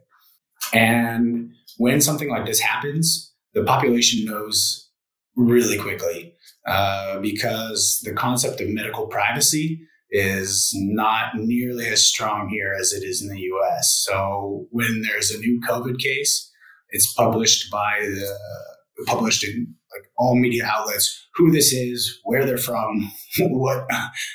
And 0.72 1.52
when 1.78 2.00
something 2.00 2.30
like 2.30 2.46
this 2.46 2.60
happens, 2.60 3.32
the 3.54 3.64
population 3.64 4.24
knows 4.24 4.90
really 5.36 5.78
quickly 5.78 6.34
uh, 6.66 7.18
because 7.20 8.00
the 8.04 8.12
concept 8.12 8.60
of 8.60 8.68
medical 8.68 9.06
privacy 9.06 9.80
is 10.10 10.70
not 10.74 11.34
nearly 11.34 11.86
as 11.86 12.04
strong 12.04 12.48
here 12.50 12.74
as 12.78 12.92
it 12.92 13.02
is 13.02 13.22
in 13.22 13.28
the 13.28 13.40
US. 13.40 14.04
So 14.06 14.66
when 14.70 15.02
there's 15.02 15.30
a 15.30 15.38
new 15.38 15.60
COVID 15.66 15.98
case, 15.98 16.50
it's 16.92 17.12
published 17.14 17.70
by 17.70 17.98
the 18.00 18.38
published 19.06 19.44
in 19.44 19.74
like 19.92 20.08
all 20.16 20.36
media 20.36 20.64
outlets 20.64 21.28
who 21.34 21.50
this 21.50 21.72
is, 21.72 22.20
where 22.24 22.46
they're 22.46 22.56
from, 22.56 23.10
what, 23.40 23.86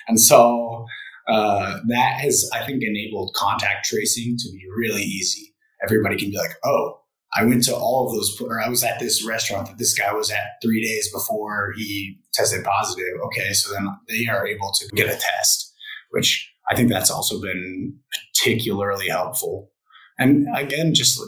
and 0.07 0.19
so 0.19 0.85
uh, 1.27 1.79
that 1.87 2.19
has 2.19 2.49
I 2.53 2.65
think 2.65 2.83
enabled 2.83 3.33
contact 3.35 3.85
tracing 3.85 4.35
to 4.39 4.51
be 4.51 4.63
really 4.77 5.03
easy. 5.03 5.53
Everybody 5.83 6.17
can 6.17 6.31
be 6.31 6.37
like, 6.37 6.55
oh, 6.65 6.99
I 7.35 7.45
went 7.45 7.63
to 7.65 7.75
all 7.75 8.07
of 8.07 8.15
those, 8.15 8.39
or 8.41 8.61
I 8.61 8.69
was 8.69 8.83
at 8.83 8.99
this 8.99 9.25
restaurant 9.25 9.67
that 9.67 9.77
this 9.77 9.97
guy 9.97 10.13
was 10.13 10.31
at 10.31 10.61
three 10.61 10.83
days 10.83 11.11
before 11.11 11.73
he 11.75 12.19
tested 12.33 12.63
positive. 12.63 13.13
Okay, 13.25 13.53
so 13.53 13.73
then 13.73 13.87
they 14.07 14.27
are 14.27 14.47
able 14.47 14.71
to 14.79 14.87
get 14.95 15.07
a 15.07 15.17
test, 15.17 15.73
which 16.11 16.51
I 16.69 16.75
think 16.75 16.89
that's 16.89 17.11
also 17.11 17.41
been 17.41 17.97
particularly 18.33 19.09
helpful. 19.09 19.71
And 20.17 20.47
again, 20.55 20.93
just 20.93 21.21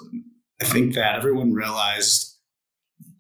I 0.62 0.66
think 0.66 0.94
that 0.96 1.16
everyone 1.16 1.54
realized, 1.54 2.38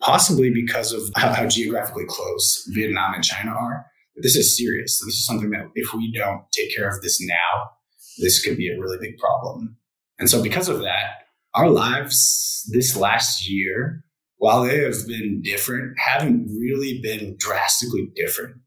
possibly 0.01 0.51
because 0.51 0.91
of 0.91 1.01
how, 1.15 1.33
how 1.33 1.47
geographically 1.47 2.05
close 2.07 2.67
Vietnam 2.69 3.13
and 3.13 3.23
China 3.23 3.51
are, 3.51 3.85
that 4.15 4.21
this 4.21 4.35
is 4.35 4.57
serious. 4.57 4.99
This 5.05 5.15
is 5.15 5.25
something 5.25 5.49
that 5.51 5.69
if 5.75 5.93
we 5.93 6.11
don't 6.11 6.41
take 6.51 6.75
care 6.75 6.89
of 6.89 7.01
this 7.01 7.21
now, 7.21 7.69
this 8.17 8.43
could 8.43 8.57
be 8.57 8.69
a 8.69 8.79
really 8.79 8.97
big 8.99 9.17
problem. 9.17 9.77
And 10.19 10.29
so, 10.29 10.43
because 10.43 10.67
of 10.67 10.81
that, 10.81 11.23
our 11.53 11.69
lives 11.69 12.69
this 12.71 12.95
last 12.97 13.49
year, 13.49 14.03
while 14.37 14.63
they 14.63 14.79
have 14.83 15.07
been 15.07 15.41
different, 15.41 15.97
haven't 15.97 16.47
really 16.59 16.99
been 17.01 17.35
drastically 17.39 18.11
different, 18.15 18.57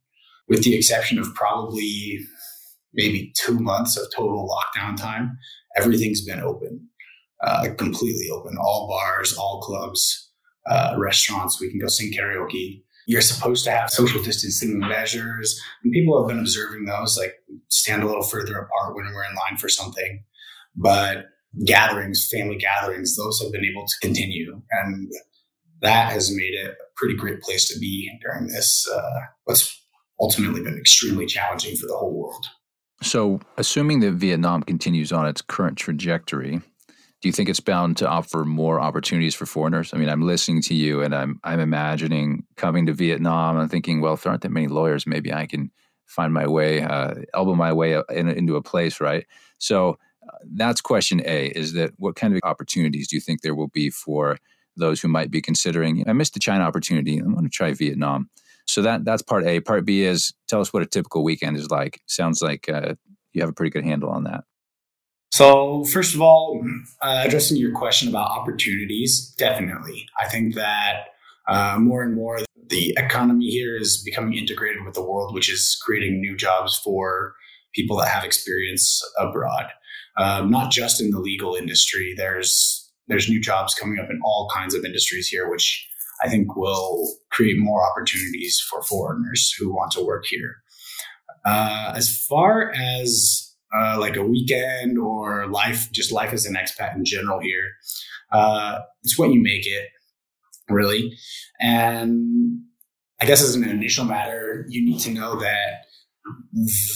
with 0.48 0.64
the 0.64 0.74
exception 0.74 1.18
of 1.18 1.34
probably 1.34 2.20
maybe 2.94 3.32
two 3.36 3.58
months 3.58 3.96
of 3.96 4.06
total 4.14 4.48
lockdown 4.48 4.96
time. 4.96 5.36
Everything's 5.76 6.24
been 6.24 6.40
open 6.40 6.88
uh, 7.42 7.66
completely 7.76 8.30
open. 8.30 8.56
All 8.58 8.88
bars, 8.88 9.36
all 9.36 9.60
clubs, 9.60 10.30
uh, 10.66 10.94
restaurants. 10.98 11.60
We 11.60 11.70
can 11.70 11.80
go 11.80 11.88
sing 11.88 12.12
karaoke. 12.12 12.82
You're 13.06 13.20
supposed 13.20 13.64
to 13.64 13.72
have 13.72 13.90
social 13.90 14.22
distancing 14.22 14.78
measures, 14.78 15.60
and 15.82 15.92
people 15.92 16.20
have 16.20 16.28
been 16.28 16.38
observing 16.38 16.84
those. 16.84 17.18
Like 17.18 17.34
stand 17.68 18.02
a 18.02 18.06
little 18.06 18.22
further 18.22 18.58
apart 18.58 18.94
when 18.94 19.06
we're 19.06 19.24
in 19.24 19.34
line 19.34 19.58
for 19.58 19.68
something. 19.68 20.22
But 20.76 21.26
gatherings, 21.66 22.28
family 22.32 22.56
gatherings, 22.56 23.16
those 23.16 23.42
have 23.42 23.52
been 23.52 23.64
able 23.64 23.86
to 23.86 23.94
continue, 24.00 24.62
and 24.70 25.10
that 25.80 26.12
has 26.12 26.34
made 26.34 26.54
it 26.54 26.70
a 26.70 26.74
pretty 26.96 27.16
great 27.16 27.40
place 27.42 27.68
to 27.68 27.78
be 27.78 28.10
during 28.22 28.46
this. 28.46 28.88
Uh, 28.88 29.20
what's 29.44 29.82
ultimately 30.20 30.62
been 30.62 30.78
extremely 30.78 31.26
challenging 31.26 31.76
for 31.76 31.86
the 31.86 31.96
whole 31.96 32.12
world. 32.12 32.46
So, 33.02 33.40
assuming 33.56 33.98
that 34.00 34.12
Vietnam 34.12 34.62
continues 34.62 35.10
on 35.10 35.26
its 35.26 35.42
current 35.42 35.76
trajectory, 35.76 36.60
do 37.22 37.28
you 37.28 37.32
think 37.32 37.48
it's 37.48 37.60
bound 37.60 37.96
to 37.98 38.08
offer 38.08 38.44
more 38.44 38.80
opportunities 38.80 39.34
for 39.34 39.46
foreigners? 39.46 39.94
I 39.94 39.96
mean, 39.96 40.08
I'm 40.08 40.22
listening 40.22 40.60
to 40.62 40.74
you 40.74 41.02
and 41.02 41.14
I'm 41.14 41.40
I'm 41.44 41.60
imagining 41.60 42.44
coming 42.56 42.84
to 42.86 42.92
Vietnam 42.92 43.56
and 43.56 43.70
thinking, 43.70 44.00
well, 44.00 44.14
if 44.14 44.22
there 44.22 44.30
aren't 44.30 44.42
that 44.42 44.50
many 44.50 44.66
lawyers, 44.66 45.06
maybe 45.06 45.32
I 45.32 45.46
can 45.46 45.70
find 46.06 46.34
my 46.34 46.48
way, 46.48 46.82
uh, 46.82 47.14
elbow 47.32 47.54
my 47.54 47.72
way 47.72 47.94
in, 48.10 48.28
into 48.28 48.56
a 48.56 48.62
place, 48.62 49.00
right? 49.00 49.24
So 49.58 49.98
uh, 50.28 50.36
that's 50.56 50.80
question 50.80 51.22
A: 51.24 51.46
is 51.46 51.74
that 51.74 51.92
what 51.96 52.16
kind 52.16 52.34
of 52.34 52.40
opportunities 52.42 53.06
do 53.06 53.16
you 53.16 53.20
think 53.20 53.40
there 53.40 53.54
will 53.54 53.68
be 53.68 53.88
for 53.88 54.36
those 54.76 55.00
who 55.00 55.06
might 55.06 55.30
be 55.30 55.40
considering? 55.40 56.04
I 56.08 56.12
missed 56.14 56.34
the 56.34 56.40
China 56.40 56.64
opportunity. 56.64 57.18
I'm 57.18 57.34
going 57.34 57.44
to 57.44 57.50
try 57.50 57.72
Vietnam. 57.72 58.30
So 58.66 58.82
that 58.82 59.04
that's 59.04 59.22
part 59.22 59.46
A. 59.46 59.60
Part 59.60 59.84
B 59.84 60.02
is 60.02 60.34
tell 60.48 60.60
us 60.60 60.72
what 60.72 60.82
a 60.82 60.86
typical 60.86 61.22
weekend 61.22 61.56
is 61.56 61.70
like. 61.70 62.00
Sounds 62.06 62.42
like 62.42 62.68
uh, 62.68 62.94
you 63.32 63.42
have 63.42 63.50
a 63.50 63.54
pretty 63.54 63.70
good 63.70 63.84
handle 63.84 64.10
on 64.10 64.24
that. 64.24 64.42
So, 65.32 65.84
first 65.84 66.14
of 66.14 66.20
all, 66.20 66.62
uh, 67.00 67.22
addressing 67.24 67.56
your 67.56 67.72
question 67.72 68.10
about 68.10 68.30
opportunities, 68.30 69.34
definitely. 69.38 70.06
I 70.22 70.28
think 70.28 70.54
that 70.56 71.06
uh, 71.48 71.78
more 71.80 72.02
and 72.02 72.14
more 72.14 72.40
the 72.68 72.94
economy 72.98 73.46
here 73.46 73.74
is 73.74 74.02
becoming 74.04 74.36
integrated 74.36 74.84
with 74.84 74.92
the 74.92 75.02
world, 75.02 75.34
which 75.34 75.50
is 75.50 75.80
creating 75.82 76.20
new 76.20 76.36
jobs 76.36 76.76
for 76.76 77.34
people 77.74 77.96
that 77.96 78.08
have 78.08 78.24
experience 78.24 79.02
abroad. 79.18 79.68
Um, 80.18 80.50
not 80.50 80.70
just 80.70 81.00
in 81.00 81.10
the 81.10 81.18
legal 81.18 81.54
industry. 81.54 82.12
There's 82.14 82.92
there's 83.08 83.30
new 83.30 83.40
jobs 83.40 83.74
coming 83.74 83.98
up 83.98 84.10
in 84.10 84.20
all 84.22 84.50
kinds 84.54 84.74
of 84.74 84.84
industries 84.84 85.28
here, 85.28 85.50
which 85.50 85.88
I 86.22 86.28
think 86.28 86.56
will 86.56 87.16
create 87.30 87.58
more 87.58 87.82
opportunities 87.90 88.60
for 88.68 88.82
foreigners 88.82 89.54
who 89.58 89.74
want 89.74 89.92
to 89.92 90.04
work 90.04 90.26
here. 90.26 90.56
Uh, 91.46 91.94
as 91.96 92.22
far 92.28 92.70
as 92.72 93.51
uh, 93.76 93.96
like 93.98 94.16
a 94.16 94.24
weekend 94.24 94.98
or 94.98 95.46
life, 95.48 95.90
just 95.92 96.12
life 96.12 96.32
as 96.32 96.46
an 96.46 96.54
expat 96.54 96.94
in 96.96 97.04
general 97.04 97.40
here. 97.40 97.68
Uh, 98.30 98.80
it's 99.02 99.18
what 99.18 99.30
you 99.30 99.42
make 99.42 99.66
it, 99.66 99.88
really. 100.68 101.16
And 101.60 102.60
I 103.20 103.26
guess 103.26 103.42
as 103.42 103.54
an 103.54 103.68
initial 103.68 104.04
matter, 104.04 104.66
you 104.68 104.84
need 104.84 105.00
to 105.00 105.10
know 105.10 105.38
that 105.40 105.84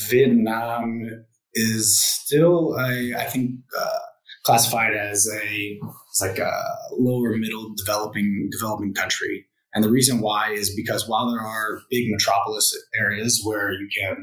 Vietnam 0.09 1.25
is 1.55 2.01
still, 2.01 2.77
a, 2.79 3.15
I 3.15 3.25
think, 3.25 3.53
uh, 3.79 3.99
classified 4.45 4.95
as 4.95 5.29
a 5.29 5.79
as 6.15 6.21
like 6.21 6.39
a 6.39 6.53
lower 6.93 7.37
middle 7.37 7.75
developing 7.77 8.49
developing 8.53 8.95
country. 8.95 9.47
And 9.75 9.83
the 9.85 9.91
reason 9.91 10.21
why 10.21 10.53
is 10.53 10.75
because 10.75 11.09
while 11.09 11.31
there 11.31 11.41
are 11.41 11.81
big 11.91 12.11
metropolis 12.11 12.73
areas 12.99 13.43
where 13.45 13.73
you 13.73 13.89
can 13.95 14.17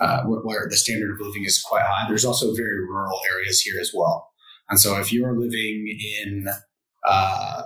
uh, 0.00 0.22
where, 0.24 0.66
the 0.68 0.76
standard 0.76 1.12
of 1.12 1.20
living 1.20 1.44
is 1.44 1.62
quite 1.62 1.82
high, 1.84 2.08
there's 2.08 2.24
also 2.24 2.54
very 2.54 2.80
rural 2.80 3.20
areas 3.32 3.60
here 3.60 3.80
as 3.80 3.92
well. 3.94 4.28
And 4.68 4.80
so 4.80 4.98
if 4.98 5.12
you're 5.12 5.38
living 5.38 5.98
in 6.22 6.48
uh, 7.06 7.62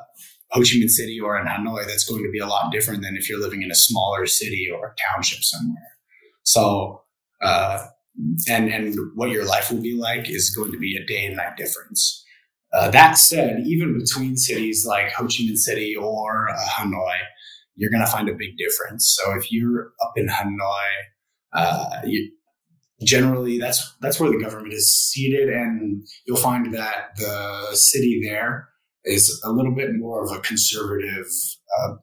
Ho 0.50 0.60
Chi 0.60 0.76
Minh 0.76 0.88
City 0.88 1.20
or 1.20 1.38
in 1.38 1.46
Hanoi, 1.46 1.86
that's 1.86 2.08
going 2.08 2.22
to 2.22 2.30
be 2.30 2.38
a 2.38 2.46
lot 2.46 2.72
different 2.72 3.02
than 3.02 3.16
if 3.16 3.28
you're 3.28 3.40
living 3.40 3.62
in 3.62 3.70
a 3.70 3.74
smaller 3.74 4.26
city 4.26 4.68
or 4.72 4.94
township 5.12 5.42
somewhere. 5.42 5.92
So, 6.44 7.02
uh, 7.42 7.86
and 8.48 8.68
and 8.68 8.96
what 9.14 9.30
your 9.30 9.44
life 9.44 9.70
will 9.70 9.82
be 9.82 9.96
like 9.96 10.30
is 10.30 10.54
going 10.54 10.70
to 10.72 10.78
be 10.78 10.96
a 10.96 11.04
day 11.04 11.26
and 11.26 11.36
night 11.36 11.56
difference. 11.56 12.24
Uh, 12.72 12.90
that 12.90 13.18
said, 13.18 13.60
even 13.66 13.98
between 13.98 14.36
cities 14.36 14.84
like 14.86 15.12
Ho 15.12 15.24
Chi 15.24 15.44
Minh 15.44 15.56
City 15.56 15.94
or 15.96 16.48
uh, 16.48 16.66
Hanoi, 16.76 17.18
you're 17.76 17.90
going 17.90 18.04
to 18.04 18.10
find 18.10 18.28
a 18.28 18.34
big 18.34 18.56
difference. 18.56 19.16
So 19.18 19.36
if 19.36 19.50
you're 19.50 19.92
up 20.02 20.12
in 20.16 20.28
Hanoi, 20.28 20.88
uh, 21.54 22.00
you, 22.04 22.30
generally 23.02 23.58
that's 23.58 23.94
that's 24.00 24.18
where 24.20 24.30
the 24.30 24.42
government 24.42 24.74
is 24.74 24.94
seated, 24.94 25.48
and 25.48 26.02
you'll 26.26 26.36
find 26.36 26.74
that 26.74 27.16
the 27.16 27.70
city 27.74 28.20
there 28.24 28.68
is 29.04 29.40
a 29.44 29.50
little 29.50 29.74
bit 29.74 29.90
more 29.94 30.24
of 30.24 30.32
a 30.32 30.40
conservative, 30.40 31.26
uh, 31.78 31.94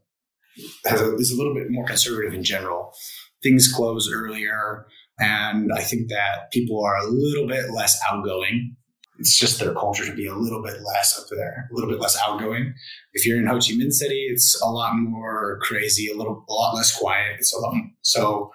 a, 0.85 1.15
is 1.15 1.31
a 1.31 1.37
little 1.37 1.53
bit 1.53 1.67
more 1.69 1.85
conservative 1.85 2.33
in 2.33 2.43
general. 2.43 2.93
Things 3.41 3.71
close 3.73 4.11
earlier, 4.13 4.85
and 5.19 5.71
I 5.75 5.81
think 5.81 6.09
that 6.09 6.51
people 6.51 6.83
are 6.83 6.97
a 6.97 7.07
little 7.07 7.47
bit 7.47 7.71
less 7.71 7.99
outgoing. 8.07 8.75
It's 9.19 9.37
just 9.37 9.59
their 9.59 9.73
culture 9.73 10.05
to 10.05 10.15
be 10.15 10.25
a 10.25 10.35
little 10.35 10.63
bit 10.63 10.81
less 10.81 11.19
up 11.19 11.25
there, 11.29 11.69
a 11.71 11.75
little 11.75 11.89
bit 11.89 11.99
less 11.99 12.17
outgoing. 12.25 12.73
If 13.13 13.25
you're 13.25 13.37
in 13.37 13.45
Ho 13.45 13.55
Chi 13.55 13.73
Minh 13.73 13.91
City, 13.91 14.27
it's 14.31 14.59
a 14.63 14.67
lot 14.67 14.93
more 14.95 15.59
crazy, 15.61 16.11
a 16.11 16.17
little, 16.17 16.43
a 16.49 16.53
lot 16.53 16.75
less 16.75 16.97
quiet. 16.97 17.35
It's 17.37 17.53
a 17.53 17.59
lot 17.59 17.75
so, 18.01 18.51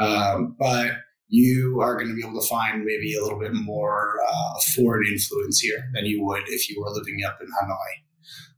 um, 0.00 0.56
but 0.58 0.92
you 1.28 1.78
are 1.80 1.94
going 1.94 2.08
to 2.08 2.14
be 2.14 2.26
able 2.26 2.40
to 2.40 2.48
find 2.48 2.84
maybe 2.84 3.14
a 3.14 3.22
little 3.22 3.38
bit 3.38 3.54
more 3.54 4.16
uh, 4.28 4.54
foreign 4.74 5.06
influence 5.06 5.60
here 5.60 5.88
than 5.94 6.04
you 6.06 6.24
would 6.24 6.42
if 6.48 6.68
you 6.68 6.80
were 6.80 6.90
living 6.90 7.20
up 7.24 7.38
in 7.40 7.46
Hanoi. 7.46 8.02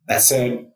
That 0.08 0.22
said, 0.22 0.66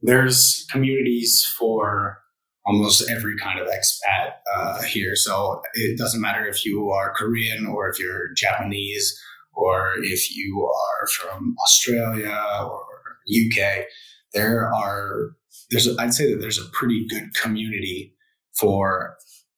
there's 0.00 0.66
communities 0.70 1.44
for 1.58 2.18
almost 2.66 3.10
every 3.10 3.36
kind 3.36 3.58
of 3.58 3.68
expat 3.68 4.32
uh, 4.54 4.82
here. 4.82 5.14
So 5.16 5.60
it 5.74 5.98
doesn't 5.98 6.20
matter 6.20 6.46
if 6.46 6.64
you 6.64 6.88
are 6.90 7.12
Korean 7.12 7.66
or 7.66 7.90
if 7.90 7.98
you're 7.98 8.32
Japanese 8.34 9.14
or 9.52 9.94
if 9.98 10.34
you 10.34 10.66
are 10.66 11.06
from 11.08 11.54
Australia 11.62 12.38
or 12.64 12.84
UK. 13.28 13.84
There 14.32 14.72
are 14.74 15.36
there's 15.70 15.96
I'd 15.98 16.14
say 16.14 16.32
that 16.32 16.40
there's 16.40 16.58
a 16.58 16.68
pretty 16.72 17.06
good 17.08 17.34
community 17.34 18.14
for 18.58 19.16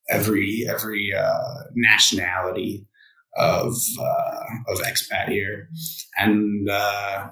every 0.08 0.64
every 0.68 1.12
uh, 1.14 1.64
nationality 1.74 2.86
of 3.36 3.74
uh, 4.00 4.44
of 4.68 4.78
expat 4.80 5.28
here, 5.28 5.68
and 6.16 6.68
uh, 6.68 7.28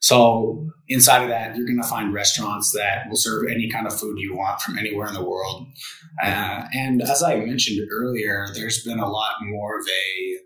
so 0.00 0.66
inside 0.88 1.22
of 1.22 1.28
that, 1.28 1.56
you're 1.56 1.66
going 1.66 1.80
to 1.80 1.88
find 1.88 2.12
restaurants 2.12 2.72
that 2.72 3.08
will 3.08 3.16
serve 3.16 3.46
any 3.50 3.70
kind 3.70 3.86
of 3.86 3.98
food 3.98 4.18
you 4.18 4.34
want 4.34 4.60
from 4.60 4.78
anywhere 4.78 5.06
in 5.06 5.14
the 5.14 5.24
world. 5.24 5.66
Uh, 6.22 6.64
and 6.72 7.02
as 7.02 7.22
I 7.22 7.36
mentioned 7.36 7.80
earlier, 7.92 8.46
there's 8.54 8.82
been 8.82 8.98
a 8.98 9.08
lot 9.08 9.34
more 9.42 9.78
of 9.78 9.86
a 9.86 10.36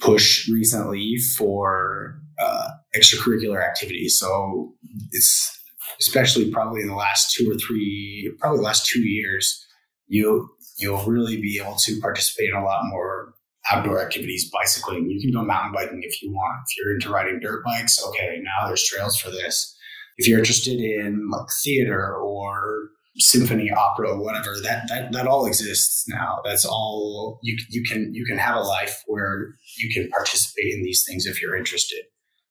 push 0.00 0.48
recently 0.48 1.16
for 1.36 2.20
uh, 2.38 2.68
extracurricular 2.96 3.64
activities. 3.64 4.18
So 4.18 4.74
it's 5.12 5.58
especially 6.00 6.50
probably 6.50 6.82
in 6.82 6.88
the 6.88 6.94
last 6.94 7.34
two 7.34 7.50
or 7.50 7.54
three, 7.54 8.32
probably 8.38 8.60
last 8.60 8.86
two 8.86 9.00
years, 9.00 9.64
you 10.06 10.48
you'll 10.78 11.04
really 11.04 11.40
be 11.40 11.58
able 11.62 11.76
to 11.76 12.00
participate 12.00 12.50
in 12.50 12.54
a 12.54 12.64
lot 12.64 12.82
more 12.84 13.34
outdoor 13.70 14.00
activities, 14.02 14.50
bicycling. 14.50 15.10
You 15.10 15.20
can 15.20 15.32
go 15.32 15.44
mountain 15.44 15.72
biking 15.72 16.02
if 16.02 16.22
you 16.22 16.32
want. 16.32 16.62
If 16.68 16.76
you're 16.76 16.94
into 16.94 17.10
riding 17.10 17.40
dirt 17.40 17.64
bikes, 17.64 18.02
okay, 18.08 18.40
now 18.42 18.66
there's 18.66 18.84
trails 18.84 19.18
for 19.18 19.30
this. 19.30 19.74
If 20.18 20.28
you're 20.28 20.38
interested 20.38 20.80
in 20.80 21.28
like 21.30 21.48
theater 21.62 22.14
or 22.14 22.90
symphony, 23.18 23.70
opera, 23.70 24.18
whatever, 24.18 24.54
that 24.62 24.88
that 24.88 25.12
that 25.12 25.26
all 25.26 25.46
exists 25.46 26.04
now. 26.08 26.40
That's 26.44 26.64
all 26.64 27.38
you 27.42 27.56
you 27.70 27.82
can 27.82 28.14
you 28.14 28.24
can 28.24 28.38
have 28.38 28.56
a 28.56 28.60
life 28.60 29.02
where 29.06 29.54
you 29.78 29.92
can 29.92 30.08
participate 30.10 30.72
in 30.72 30.82
these 30.82 31.04
things 31.06 31.26
if 31.26 31.40
you're 31.40 31.56
interested. 31.56 32.04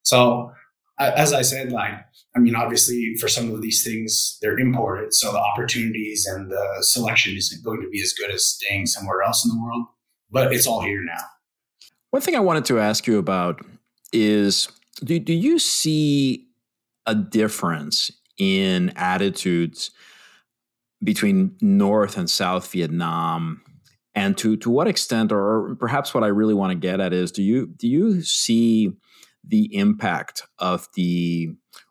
So 0.04 0.52
as 1.00 1.34
I 1.34 1.42
said, 1.42 1.72
like, 1.72 1.94
I 2.36 2.40
mean, 2.40 2.56
obviously 2.56 3.16
for 3.20 3.28
some 3.28 3.52
of 3.52 3.62
these 3.62 3.84
things, 3.84 4.38
they're 4.42 4.58
imported. 4.58 5.14
So 5.14 5.32
the 5.32 5.40
opportunities 5.40 6.26
and 6.26 6.52
the 6.52 6.78
selection 6.82 7.36
isn't 7.36 7.64
going 7.64 7.82
to 7.82 7.90
be 7.90 8.02
as 8.02 8.14
good 8.14 8.34
as 8.34 8.46
staying 8.46 8.86
somewhere 8.88 9.22
else 9.22 9.46
in 9.46 9.56
the 9.56 9.62
world, 9.62 9.86
but 10.32 10.54
it's 10.54 10.68
all 10.68 10.82
here 10.82 11.04
now. 11.04 11.24
One 12.12 12.22
thing 12.22 12.36
I 12.36 12.42
wanted 12.42 12.66
to 12.66 12.80
ask 12.80 13.08
you 13.08 13.18
about 13.18 13.62
is 14.14 14.70
do, 15.04 15.20
do 15.20 15.34
you 15.34 15.60
see 15.60 16.48
a 17.06 17.16
difference 17.16 18.12
in 18.38 18.92
attitudes 18.96 19.92
between 21.04 21.56
North 21.62 22.18
and 22.18 22.30
South 22.30 22.72
Vietnam? 22.72 23.62
And 24.14 24.38
to, 24.38 24.56
to 24.58 24.70
what 24.70 24.88
extent, 24.88 25.34
or 25.34 25.76
perhaps 25.78 26.14
what 26.14 26.24
I 26.24 26.28
really 26.28 26.54
want 26.54 26.72
to 26.72 26.76
get 26.76 27.02
at 27.02 27.12
is, 27.12 27.34
do 27.34 27.44
you 27.44 27.68
do 27.68 27.88
you 27.88 28.22
see 28.22 28.94
the 29.48 29.76
impact 29.76 30.44
of 30.60 30.88
the 30.96 31.50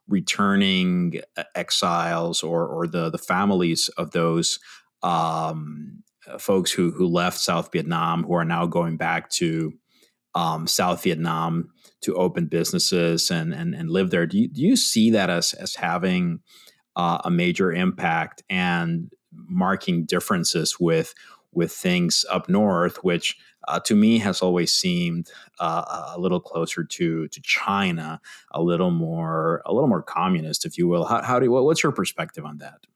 returning 0.08 1.20
uh, 1.36 1.44
exiles 1.54 2.42
or 2.42 2.66
or 2.66 2.86
the 2.86 3.10
the 3.10 3.18
families 3.18 3.88
of 3.96 4.10
those 4.10 4.58
um, 5.02 6.02
uh, 6.26 6.38
folks 6.38 6.70
who 6.70 6.90
who 6.90 7.06
left 7.06 7.38
South 7.38 7.70
Vietnam 7.72 8.24
who 8.24 8.34
are 8.34 8.44
now 8.44 8.66
going 8.66 8.96
back 8.96 9.30
to 9.30 9.72
um, 10.34 10.66
South 10.66 11.02
Vietnam 11.02 11.70
to 12.02 12.14
open 12.16 12.46
businesses 12.46 13.30
and 13.30 13.54
and, 13.54 13.74
and 13.74 13.90
live 13.90 14.10
there. 14.10 14.26
Do 14.26 14.38
you, 14.38 14.48
do 14.48 14.60
you 14.60 14.76
see 14.76 15.10
that 15.10 15.30
as 15.30 15.54
as 15.54 15.76
having 15.76 16.40
uh, 16.96 17.18
a 17.24 17.30
major 17.30 17.72
impact 17.72 18.42
and 18.48 19.10
marking 19.32 20.04
differences 20.04 20.76
with 20.78 21.14
with 21.54 21.72
things 21.72 22.24
up 22.30 22.48
north, 22.48 23.02
which 23.04 23.36
uh, 23.68 23.80
to 23.80 23.94
me 23.94 24.18
has 24.18 24.42
always 24.42 24.72
seemed 24.72 25.30
uh, 25.60 26.12
a 26.14 26.18
little 26.18 26.40
closer 26.40 26.84
to 26.84 27.28
to 27.28 27.40
China, 27.42 28.20
a 28.52 28.62
little 28.62 28.90
more 28.90 29.62
a 29.66 29.72
little 29.72 29.88
more 29.88 30.02
communist, 30.02 30.66
if 30.66 30.76
you 30.78 30.88
will. 30.88 31.04
How, 31.04 31.22
how 31.22 31.38
do 31.38 31.46
you, 31.46 31.52
what's 31.52 31.82
your 31.82 31.92
perspective 31.92 32.44
on 32.44 32.58
that? 32.58 32.86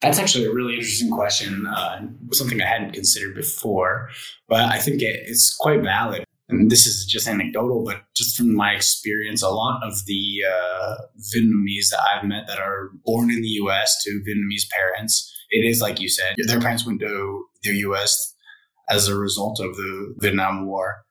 That's 0.00 0.18
actually 0.18 0.44
a 0.44 0.52
really 0.52 0.74
interesting 0.74 1.10
question. 1.10 1.66
Uh, 1.66 2.06
something 2.30 2.62
I 2.62 2.66
hadn't 2.66 2.92
considered 2.92 3.34
before, 3.34 4.10
but 4.48 4.60
I 4.60 4.78
think 4.78 5.02
it, 5.02 5.24
it's 5.26 5.54
quite 5.56 5.82
valid. 5.82 6.24
And 6.48 6.70
this 6.70 6.86
is 6.86 7.04
just 7.04 7.28
anecdotal, 7.28 7.84
but 7.84 8.04
just 8.16 8.36
from 8.36 8.54
my 8.54 8.72
experience, 8.72 9.42
a 9.42 9.50
lot 9.50 9.82
of 9.82 10.06
the 10.06 10.44
uh, 10.50 10.94
Vietnamese 11.34 11.90
that 11.90 12.00
I've 12.14 12.24
met 12.24 12.46
that 12.46 12.58
are 12.58 12.90
born 13.04 13.30
in 13.30 13.42
the 13.42 13.48
U.S. 13.48 14.02
to 14.04 14.22
Vietnamese 14.26 14.66
parents, 14.70 15.34
it 15.50 15.66
is 15.66 15.80
like 15.80 16.00
you 16.00 16.08
said, 16.08 16.34
their 16.46 16.60
parents 16.60 16.86
went 16.86 17.00
to 17.00 17.44
the 17.62 17.70
U.S 17.70 18.34
as 18.88 19.08
a 19.08 19.16
result 19.16 19.60
of 19.60 19.76
the 19.76 20.14
Vietnam 20.18 20.66
War. 20.66 21.04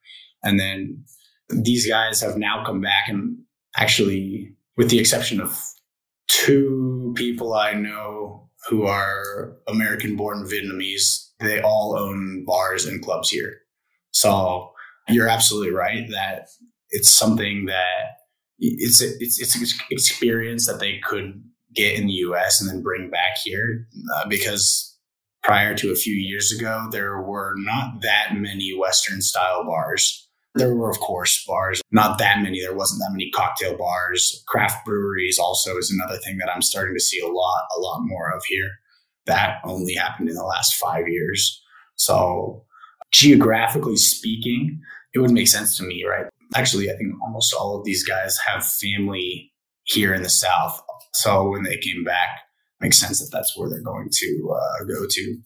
And 0.43 0.60
then 0.60 1.04
these 1.50 1.88
guys 1.88 2.21
have 2.21 2.38
now 2.38 2.63
come 2.65 2.82
back 2.82 3.08
and 3.08 3.38
actually, 3.76 4.54
with 4.76 4.89
the 4.89 5.00
exception 5.00 5.39
of 5.39 5.60
two 6.28 7.13
people 7.15 7.54
I 7.54 7.73
know 7.73 8.50
who 8.67 8.86
are 8.86 9.56
American 9.67 10.15
born 10.15 10.45
Vietnamese, 10.45 11.30
they 11.39 11.62
all 11.62 11.97
own 11.97 12.43
bars 12.45 12.86
and 12.86 13.04
clubs 13.04 13.30
here. 13.30 13.60
So 14.12 14.71
you're 15.08 15.30
absolutely 15.30 15.71
right 15.71 16.10
that 16.10 16.50
it's 16.89 17.10
something 17.10 17.65
that 17.65 18.17
it's 18.60 19.02
it's 19.02 19.39
it's 19.39 19.56
an 19.56 19.67
experience 19.91 20.65
that 20.65 20.80
they 20.80 21.00
could 21.04 21.43
get 21.78 21.98
in 21.98 22.08
the 22.08 22.13
U.S. 22.13 22.60
and 22.60 22.70
then 22.70 22.82
bring 22.82 23.10
back 23.10 23.38
here 23.44 23.88
uh, 24.16 24.28
because 24.28 24.98
prior 25.44 25.76
to 25.76 25.92
a 25.92 25.96
few 25.96 26.13
years 26.13 26.52
ago, 26.52 26.88
there 26.92 27.22
were 27.22 27.54
not 27.58 28.02
that 28.02 28.36
many 28.36 28.78
Western 28.78 29.22
style 29.22 29.63
bars. 29.63 30.28
There 30.56 30.76
were, 30.76 30.90
of 30.90 31.00
course, 31.00 31.44
bars, 31.48 31.82
not 31.92 32.18
that 32.18 32.42
many. 32.42 32.60
There 32.60 32.76
wasn't 32.76 33.00
that 33.02 33.12
many 33.12 33.30
cocktail 33.32 33.78
bars. 33.78 34.44
Craft 34.48 34.86
breweries 34.86 35.38
also 35.40 35.78
is 35.78 35.92
another 35.92 36.18
thing 36.18 36.38
that 36.40 36.50
I'm 36.54 36.63
starting 36.63 36.96
to 36.96 37.00
see 37.00 37.20
a 37.20 37.28
lot, 37.28 37.68
a 37.78 37.80
lot 37.80 38.00
more 38.02 38.36
of 38.36 38.44
here. 38.46 38.72
That 39.26 39.60
only 39.63 39.94
happened 39.94 40.30
in 40.30 40.36
the 40.36 40.44
last 40.44 40.76
five 40.76 41.08
years. 41.08 41.62
So, 41.96 42.66
geographically 43.12 43.98
speaking, 43.98 44.82
it 45.13 45.20
would 45.20 45.32
make 45.32 45.48
sense 45.48 45.78
to 45.78 45.84
me, 45.84 46.06
right? 46.06 46.26
Actually, 46.56 46.90
I 46.90 46.96
think 46.96 47.13
almost 47.22 47.54
all 47.54 47.78
of 47.78 47.86
these 47.86 48.04
guys 48.04 48.38
have 48.48 48.66
family 48.66 49.52
here 49.84 50.13
in 50.13 50.24
the 50.24 50.30
South. 50.30 50.82
So 51.17 51.49
when 51.49 51.63
they 51.63 51.77
came 51.77 52.03
back, 52.03 52.30
makes 52.80 52.99
sense 52.99 53.19
that 53.19 53.36
that's 53.36 53.58
where 53.58 53.69
they're 53.69 53.82
going 53.82 54.10
to 54.12 54.56
uh, 54.56 54.84
go 54.86 55.06
to. 55.10 55.38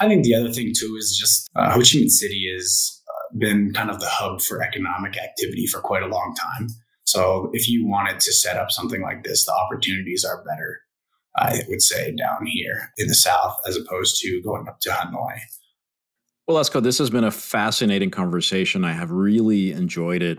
I 0.00 0.08
think 0.08 0.24
the 0.24 0.34
other 0.34 0.52
thing 0.52 0.72
too 0.76 0.96
is 0.98 1.16
just 1.18 1.48
uh, 1.54 1.70
Ho 1.70 1.78
Chi 1.78 1.98
Minh 1.98 2.10
City 2.10 2.50
has 2.52 3.02
uh, 3.08 3.38
been 3.38 3.72
kind 3.72 3.90
of 3.90 4.00
the 4.00 4.08
hub 4.08 4.40
for 4.40 4.62
economic 4.62 5.16
activity 5.16 5.66
for 5.66 5.80
quite 5.80 6.02
a 6.02 6.08
long 6.08 6.34
time. 6.34 6.68
So 7.04 7.50
if 7.52 7.68
you 7.68 7.86
wanted 7.86 8.20
to 8.20 8.32
set 8.32 8.56
up 8.56 8.70
something 8.70 9.02
like 9.02 9.24
this, 9.24 9.44
the 9.44 9.52
opportunities 9.52 10.24
are 10.24 10.44
better, 10.44 10.80
I 11.36 11.62
would 11.68 11.82
say, 11.82 12.14
down 12.14 12.46
here 12.46 12.90
in 12.98 13.08
the 13.08 13.14
south 13.14 13.56
as 13.66 13.76
opposed 13.76 14.20
to 14.22 14.42
going 14.42 14.68
up 14.68 14.80
to 14.80 14.90
Hanoi. 14.90 15.38
Well, 16.46 16.62
Esco, 16.62 16.82
this 16.82 16.98
has 16.98 17.10
been 17.10 17.24
a 17.24 17.30
fascinating 17.30 18.10
conversation. 18.10 18.84
I 18.84 18.92
have 18.92 19.12
really 19.12 19.70
enjoyed 19.70 20.22
it. 20.22 20.38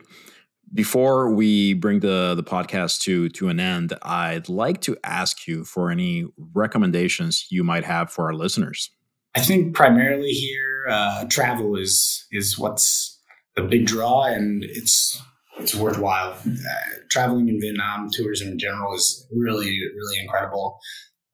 Before 0.74 1.34
we 1.34 1.74
bring 1.74 2.00
the, 2.00 2.34
the 2.34 2.44
podcast 2.44 3.02
to, 3.02 3.28
to 3.30 3.50
an 3.50 3.60
end, 3.60 3.94
I'd 4.04 4.48
like 4.48 4.80
to 4.82 4.96
ask 5.04 5.46
you 5.46 5.66
for 5.66 5.92
any 5.92 6.28
recommendations 6.54 7.46
you 7.50 7.64
might 7.64 7.84
have 7.84 8.10
for 8.10 8.26
our 8.26 8.34
listeners. 8.34 8.90
I 9.36 9.42
think 9.42 9.76
primarily 9.76 10.32
here, 10.32 10.86
uh, 10.90 11.26
travel 11.26 11.76
is 11.76 12.26
is 12.32 12.58
what's 12.58 13.20
the 13.56 13.64
big 13.64 13.86
draw, 13.86 14.24
and 14.24 14.64
it's 14.64 15.22
it's 15.58 15.76
worthwhile. 15.76 16.38
Uh, 16.46 17.00
traveling 17.10 17.48
in 17.50 17.60
Vietnam, 17.60 18.10
tourism 18.12 18.50
in 18.50 18.60
general 18.60 18.94
is 18.96 19.28
really 19.32 19.80
really 19.96 20.20
incredible. 20.22 20.80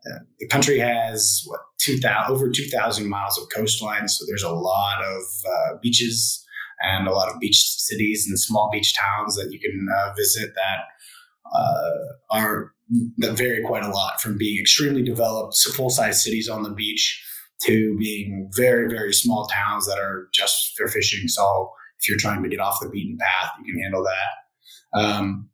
Uh, 0.06 0.20
the 0.40 0.48
country 0.48 0.80
has 0.80 1.44
what 1.46 1.60
two 1.80 1.98
thousand 1.98 2.34
over 2.34 2.50
two 2.50 2.68
thousand 2.68 3.10
miles 3.10 3.38
of 3.40 3.48
coastline, 3.56 4.08
so 4.08 4.26
there's 4.28 4.44
a 4.44 4.50
lot 4.52 5.04
of 5.04 5.24
uh, 5.48 5.78
beaches 5.82 6.44
and 6.82 7.08
a 7.08 7.12
lot 7.12 7.30
of 7.30 7.40
beach 7.40 7.62
cities 7.62 8.26
and 8.28 8.40
small 8.40 8.70
beach 8.72 8.96
towns 8.96 9.36
that 9.36 9.52
you 9.52 9.60
can 9.60 9.88
uh, 9.98 10.14
visit 10.14 10.54
that 10.56 10.80
uh, 11.54 12.36
are 12.36 12.74
that 13.18 13.38
vary 13.38 13.64
quite 13.64 13.84
a 13.84 13.90
lot 13.90 14.22
from 14.22 14.38
being 14.38 14.60
extremely 14.60 15.04
developed, 15.04 15.58
full 15.76 15.90
size 15.90 16.24
cities 16.24 16.48
on 16.48 16.64
the 16.64 16.72
beach 16.72 17.24
to 17.64 17.98
being 17.98 18.50
very 18.56 18.90
very 18.90 19.14
small 19.14 19.48
towns 19.48 19.88
that 19.88 19.98
are 19.98 20.30
just 20.34 20.74
for 20.78 20.88
fishing. 20.88 21.28
So 21.28 21.72
if 22.00 22.08
you're 22.08 22.18
trying 22.20 22.44
to 22.44 22.50
get 22.50 22.60
off 22.60 22.80
the 22.82 22.90
beaten 22.90 23.18
path, 23.18 23.52
you 23.64 23.74
can 23.74 23.82
handle 23.82 24.04
that. 24.04 25.00
Um, 25.00 25.50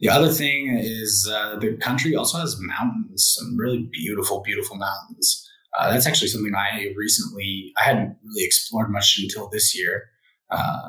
the 0.00 0.08
other 0.10 0.30
thing 0.30 0.76
is 0.78 1.28
uh, 1.32 1.58
the 1.58 1.76
country 1.76 2.14
also 2.14 2.38
has 2.38 2.56
mountains, 2.60 3.36
some 3.38 3.56
really 3.56 3.88
beautiful, 3.92 4.42
beautiful 4.42 4.76
mountains. 4.76 5.48
Uh, 5.78 5.90
that's 5.90 6.06
actually 6.06 6.28
something 6.28 6.54
I 6.54 6.92
recently 6.96 7.72
I 7.78 7.84
hadn't 7.84 8.16
really 8.24 8.44
explored 8.44 8.90
much 8.90 9.18
until 9.22 9.48
this 9.48 9.76
year. 9.76 10.04
Uh, 10.50 10.88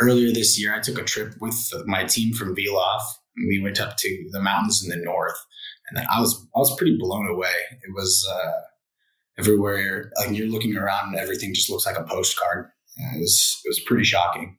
earlier 0.00 0.32
this 0.32 0.60
year, 0.60 0.74
I 0.74 0.80
took 0.80 0.98
a 0.98 1.04
trip 1.04 1.34
with 1.40 1.56
my 1.86 2.04
team 2.04 2.32
from 2.32 2.54
VILAF. 2.54 3.02
We 3.48 3.60
went 3.62 3.80
up 3.80 3.96
to 3.96 4.28
the 4.32 4.40
mountains 4.40 4.82
in 4.82 4.90
the 4.90 5.04
north, 5.04 5.38
and 5.88 5.98
then 5.98 6.06
I 6.12 6.20
was 6.20 6.46
I 6.54 6.58
was 6.58 6.74
pretty 6.76 6.96
blown 6.98 7.28
away. 7.28 7.54
It 7.82 7.94
was 7.94 8.26
uh, 8.32 8.60
everywhere. 9.38 10.10
Like 10.18 10.36
you're 10.36 10.48
looking 10.48 10.76
around, 10.76 11.10
and 11.10 11.16
everything 11.16 11.54
just 11.54 11.70
looks 11.70 11.86
like 11.86 11.98
a 11.98 12.04
postcard. 12.04 12.70
It 12.96 13.20
was 13.20 13.60
it 13.64 13.68
was 13.68 13.80
pretty 13.80 14.04
shocking. 14.04 14.58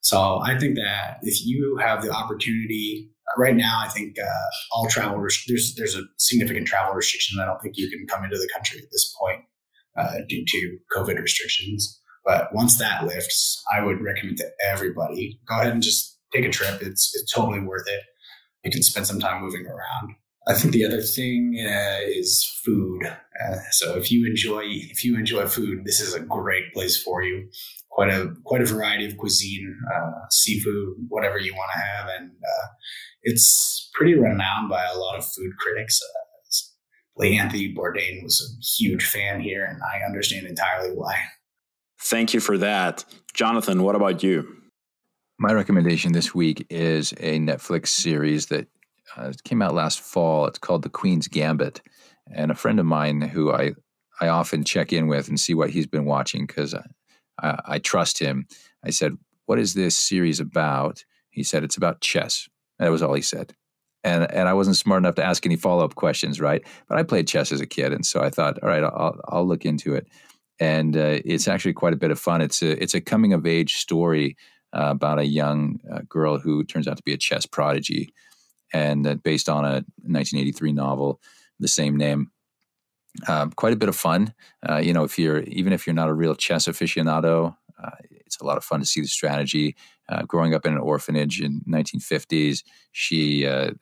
So 0.00 0.40
I 0.44 0.58
think 0.58 0.76
that 0.76 1.18
if 1.22 1.44
you 1.44 1.78
have 1.80 2.02
the 2.02 2.10
opportunity 2.10 3.10
right 3.38 3.54
now, 3.54 3.80
I 3.84 3.88
think 3.88 4.16
uh, 4.18 4.48
all 4.72 4.88
travel 4.88 5.18
there's 5.46 5.74
there's 5.76 5.96
a 5.96 6.02
significant 6.18 6.66
travel 6.66 6.94
restriction. 6.94 7.38
I 7.40 7.46
don't 7.46 7.60
think 7.60 7.76
you 7.76 7.90
can 7.90 8.06
come 8.06 8.24
into 8.24 8.36
the 8.36 8.48
country 8.52 8.78
at 8.78 8.90
this 8.90 9.14
point 9.18 9.42
uh, 9.96 10.18
due 10.28 10.44
to 10.46 10.78
COVID 10.96 11.20
restrictions. 11.20 12.00
But 12.24 12.54
once 12.54 12.78
that 12.78 13.04
lifts, 13.04 13.62
I 13.76 13.82
would 13.82 14.00
recommend 14.00 14.38
to 14.38 14.50
everybody 14.64 15.40
go 15.48 15.60
ahead 15.60 15.72
and 15.72 15.82
just 15.82 16.18
take 16.32 16.44
a 16.44 16.50
trip. 16.50 16.80
It's 16.82 17.12
it's 17.14 17.32
totally 17.32 17.60
worth 17.60 17.88
it. 17.88 18.00
You 18.64 18.70
can 18.70 18.82
spend 18.82 19.06
some 19.06 19.20
time 19.20 19.42
moving 19.42 19.66
around. 19.66 20.14
I 20.46 20.54
think 20.54 20.72
the 20.72 20.84
other 20.84 21.00
thing 21.00 21.56
uh, 21.64 21.98
is 22.02 22.44
food. 22.64 23.04
Uh, 23.06 23.56
so 23.70 23.96
if 23.96 24.10
you 24.10 24.26
enjoy 24.26 24.62
if 24.64 25.04
you 25.04 25.16
enjoy 25.16 25.46
food, 25.46 25.84
this 25.84 26.00
is 26.00 26.14
a 26.14 26.20
great 26.20 26.72
place 26.72 27.00
for 27.00 27.22
you. 27.22 27.48
Quite 27.90 28.10
a 28.10 28.34
quite 28.44 28.62
a 28.62 28.66
variety 28.66 29.06
of 29.06 29.16
cuisine, 29.16 29.76
uh, 29.94 30.10
seafood, 30.30 30.94
whatever 31.08 31.38
you 31.38 31.52
want 31.54 31.70
to 31.74 31.80
have, 31.80 32.08
and 32.18 32.30
uh, 32.30 32.66
it's 33.22 33.90
pretty 33.94 34.14
renowned 34.14 34.68
by 34.70 34.84
a 34.84 34.98
lot 34.98 35.18
of 35.18 35.24
food 35.24 35.52
critics. 35.58 36.00
Uh, 36.02 36.22
Anthony 37.20 37.72
Bourdain 37.72 38.22
was 38.22 38.40
a 38.40 38.82
huge 38.82 39.04
fan 39.04 39.40
here, 39.40 39.64
and 39.64 39.80
I 39.82 40.04
understand 40.04 40.46
entirely 40.46 40.90
why. 40.90 41.14
Thank 42.04 42.34
you 42.34 42.40
for 42.40 42.58
that, 42.58 43.04
Jonathan. 43.32 43.84
What 43.84 43.94
about 43.94 44.24
you? 44.24 44.56
My 45.38 45.52
recommendation 45.52 46.12
this 46.12 46.34
week 46.34 46.66
is 46.68 47.12
a 47.12 47.38
Netflix 47.38 47.88
series 47.88 48.46
that 48.46 48.66
uh, 49.16 49.32
came 49.44 49.62
out 49.62 49.74
last 49.74 50.00
fall. 50.00 50.46
It's 50.46 50.58
called 50.58 50.82
The 50.82 50.88
Queen's 50.88 51.28
Gambit, 51.28 51.80
and 52.34 52.50
a 52.50 52.56
friend 52.56 52.80
of 52.80 52.86
mine 52.86 53.20
who 53.20 53.52
I 53.52 53.74
I 54.20 54.28
often 54.28 54.64
check 54.64 54.92
in 54.92 55.06
with 55.06 55.28
and 55.28 55.38
see 55.38 55.54
what 55.54 55.70
he's 55.70 55.86
been 55.86 56.04
watching 56.04 56.44
because 56.44 56.74
I, 56.74 56.86
I, 57.40 57.60
I 57.66 57.78
trust 57.78 58.18
him. 58.18 58.46
I 58.84 58.90
said, 58.90 59.16
"What 59.46 59.60
is 59.60 59.74
this 59.74 59.96
series 59.96 60.40
about?" 60.40 61.04
He 61.30 61.44
said, 61.44 61.62
"It's 61.62 61.76
about 61.76 62.00
chess." 62.00 62.48
That 62.80 62.90
was 62.90 63.02
all 63.02 63.14
he 63.14 63.22
said. 63.22 63.54
And 64.02 64.28
and 64.32 64.48
I 64.48 64.54
wasn't 64.54 64.76
smart 64.76 64.98
enough 64.98 65.14
to 65.16 65.24
ask 65.24 65.46
any 65.46 65.56
follow 65.56 65.84
up 65.84 65.94
questions, 65.94 66.40
right? 66.40 66.66
But 66.88 66.98
I 66.98 67.04
played 67.04 67.28
chess 67.28 67.52
as 67.52 67.60
a 67.60 67.66
kid, 67.66 67.92
and 67.92 68.04
so 68.04 68.20
I 68.20 68.30
thought, 68.30 68.58
all 68.60 68.68
right, 68.68 68.82
I'll 68.82 69.20
I'll 69.28 69.46
look 69.46 69.64
into 69.64 69.94
it. 69.94 70.08
And 70.62 70.96
uh, 70.96 71.18
it's 71.24 71.48
actually 71.48 71.72
quite 71.72 71.92
a 71.92 71.96
bit 71.96 72.12
of 72.12 72.20
fun. 72.20 72.40
It's 72.40 72.62
a 72.62 72.80
it's 72.80 72.94
a 72.94 73.00
coming 73.00 73.32
of 73.32 73.46
age 73.46 73.74
story 73.78 74.36
uh, 74.72 74.90
about 74.90 75.18
a 75.18 75.26
young 75.26 75.80
uh, 75.92 76.02
girl 76.08 76.38
who 76.38 76.62
turns 76.62 76.86
out 76.86 76.96
to 76.98 77.02
be 77.02 77.12
a 77.12 77.16
chess 77.16 77.46
prodigy 77.46 78.14
and 78.72 79.20
based 79.24 79.48
on 79.48 79.64
a 79.64 79.84
1983 80.04 80.72
novel, 80.72 81.20
the 81.58 81.66
same 81.66 81.96
name. 81.96 82.30
Um, 83.26 83.50
quite 83.50 83.72
a 83.72 83.76
bit 83.76 83.88
of 83.88 83.96
fun. 83.96 84.32
Uh, 84.66 84.76
you 84.76 84.92
know, 84.92 85.02
if 85.02 85.18
you're 85.18 85.40
even 85.40 85.72
if 85.72 85.84
you're 85.84 85.94
not 85.94 86.08
a 86.08 86.14
real 86.14 86.36
chess 86.36 86.68
aficionado, 86.68 87.56
uh, 87.82 87.96
it's 88.10 88.38
a 88.38 88.44
lot 88.44 88.56
of 88.56 88.64
fun 88.64 88.78
to 88.78 88.86
see 88.86 89.00
the 89.00 89.08
strategy. 89.08 89.74
Uh, 90.08 90.22
growing 90.22 90.54
up 90.54 90.64
in 90.64 90.72
an 90.74 90.78
orphanage 90.78 91.40
in 91.40 91.60
1950s, 91.68 92.62
she 92.92 93.46
uh, 93.46 93.72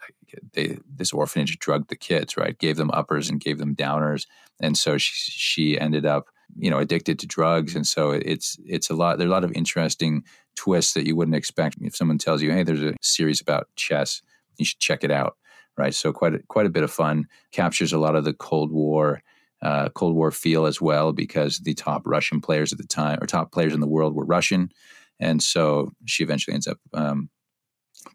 they, 0.55 0.79
this 0.97 1.13
orphanage 1.13 1.59
drugged 1.59 1.91
the 1.91 1.97
kids, 1.97 2.39
right? 2.39 2.59
Gave 2.59 2.79
them 2.79 2.91
uppers 2.93 3.29
and 3.29 3.39
gave 3.39 3.59
them 3.59 3.77
downers, 3.77 4.27
and 4.61 4.79
so 4.79 4.97
she 4.97 5.31
she 5.31 5.79
ended 5.79 6.07
up 6.07 6.31
you 6.57 6.71
know 6.71 6.79
addicted 6.79 7.19
to 7.21 7.27
drugs, 7.27 7.75
and 7.75 7.87
so 7.87 8.11
it's 8.11 8.59
it's 8.65 8.91
a 8.91 8.95
lot. 8.95 9.19
There's 9.19 9.29
a 9.29 9.33
lot 9.33 9.45
of 9.45 9.53
interesting 9.53 10.25
twists 10.57 10.95
that 10.95 11.07
you 11.07 11.17
wouldn't 11.17 11.37
expect 11.37 11.77
if 11.81 11.97
someone 11.97 12.19
tells 12.19 12.43
you, 12.43 12.53
"Hey, 12.53 12.63
there's 12.63 12.83
a 12.83 12.95
series 13.01 13.41
about 13.41 13.69
chess." 13.77 14.23
you 14.61 14.67
should 14.67 14.79
check 14.79 15.03
it 15.03 15.11
out. 15.11 15.37
Right, 15.77 15.95
so 15.95 16.13
quite 16.13 16.35
a, 16.35 16.39
quite 16.49 16.67
a 16.67 16.71
bit 16.71 16.83
of 16.83 16.91
fun. 16.91 17.27
Captures 17.53 17.93
a 17.93 17.99
lot 17.99 18.15
of 18.15 18.25
the 18.25 18.35
Cold 18.35 18.71
War 18.71 19.23
uh, 19.63 19.89
Cold 19.91 20.15
War 20.15 20.31
feel 20.31 20.67
as 20.67 20.81
well 20.81 21.13
because 21.13 21.59
the 21.59 21.75
top 21.75 22.03
Russian 22.07 22.41
players 22.41 22.73
at 22.73 22.79
the 22.79 22.87
time 22.87 23.19
or 23.21 23.27
top 23.27 23.53
players 23.53 23.75
in 23.75 23.81
the 23.81 23.89
world 23.89 24.15
were 24.15 24.25
Russian, 24.25 24.71
and 25.19 25.43
so 25.43 25.91
she 26.07 26.23
eventually 26.23 26.55
ends 26.55 26.67
up 26.67 26.79
um, 26.93 27.31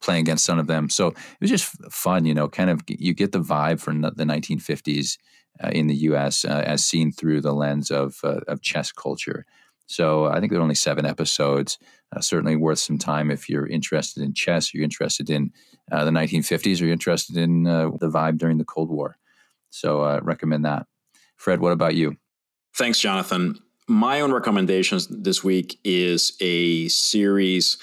playing 0.01 0.21
against 0.21 0.45
some 0.45 0.59
of 0.59 0.67
them. 0.67 0.89
So 0.89 1.07
it 1.07 1.41
was 1.41 1.49
just 1.49 1.65
fun, 1.91 2.25
you 2.25 2.33
know. 2.33 2.47
Kind 2.47 2.69
of 2.69 2.81
you 2.87 3.13
get 3.13 3.31
the 3.31 3.41
vibe 3.41 3.79
from 3.79 4.01
the 4.01 4.11
1950s 4.11 5.17
uh, 5.63 5.69
in 5.69 5.87
the 5.87 5.95
U.S. 5.95 6.45
Uh, 6.45 6.63
as 6.65 6.85
seen 6.85 7.11
through 7.11 7.41
the 7.41 7.53
lens 7.53 7.91
of 7.91 8.19
uh, 8.23 8.41
of 8.47 8.61
chess 8.61 8.91
culture. 8.91 9.45
So 9.87 10.25
I 10.25 10.39
think 10.39 10.51
there 10.51 10.59
are 10.59 10.63
only 10.63 10.75
seven 10.75 11.05
episodes. 11.05 11.77
Uh, 12.15 12.21
certainly 12.21 12.55
worth 12.55 12.79
some 12.79 12.97
time 12.97 13.29
if 13.29 13.49
you're 13.49 13.67
interested 13.67 14.23
in 14.23 14.33
chess, 14.33 14.73
you're 14.73 14.83
interested 14.83 15.29
in 15.29 15.51
uh, 15.91 16.05
the 16.05 16.11
1950s, 16.11 16.81
or 16.81 16.85
you're 16.85 16.93
interested 16.93 17.37
in 17.37 17.67
uh, 17.67 17.89
the 17.99 18.09
vibe 18.09 18.37
during 18.37 18.57
the 18.57 18.65
Cold 18.65 18.89
War. 18.89 19.17
So 19.69 20.01
uh, 20.01 20.19
recommend 20.23 20.65
that. 20.65 20.87
Fred, 21.35 21.59
what 21.59 21.71
about 21.71 21.95
you? 21.95 22.15
Thanks, 22.75 22.99
Jonathan. 22.99 23.59
My 23.87 24.21
own 24.21 24.31
recommendations 24.31 25.07
this 25.07 25.43
week 25.43 25.79
is 25.83 26.35
a 26.41 26.87
series. 26.87 27.77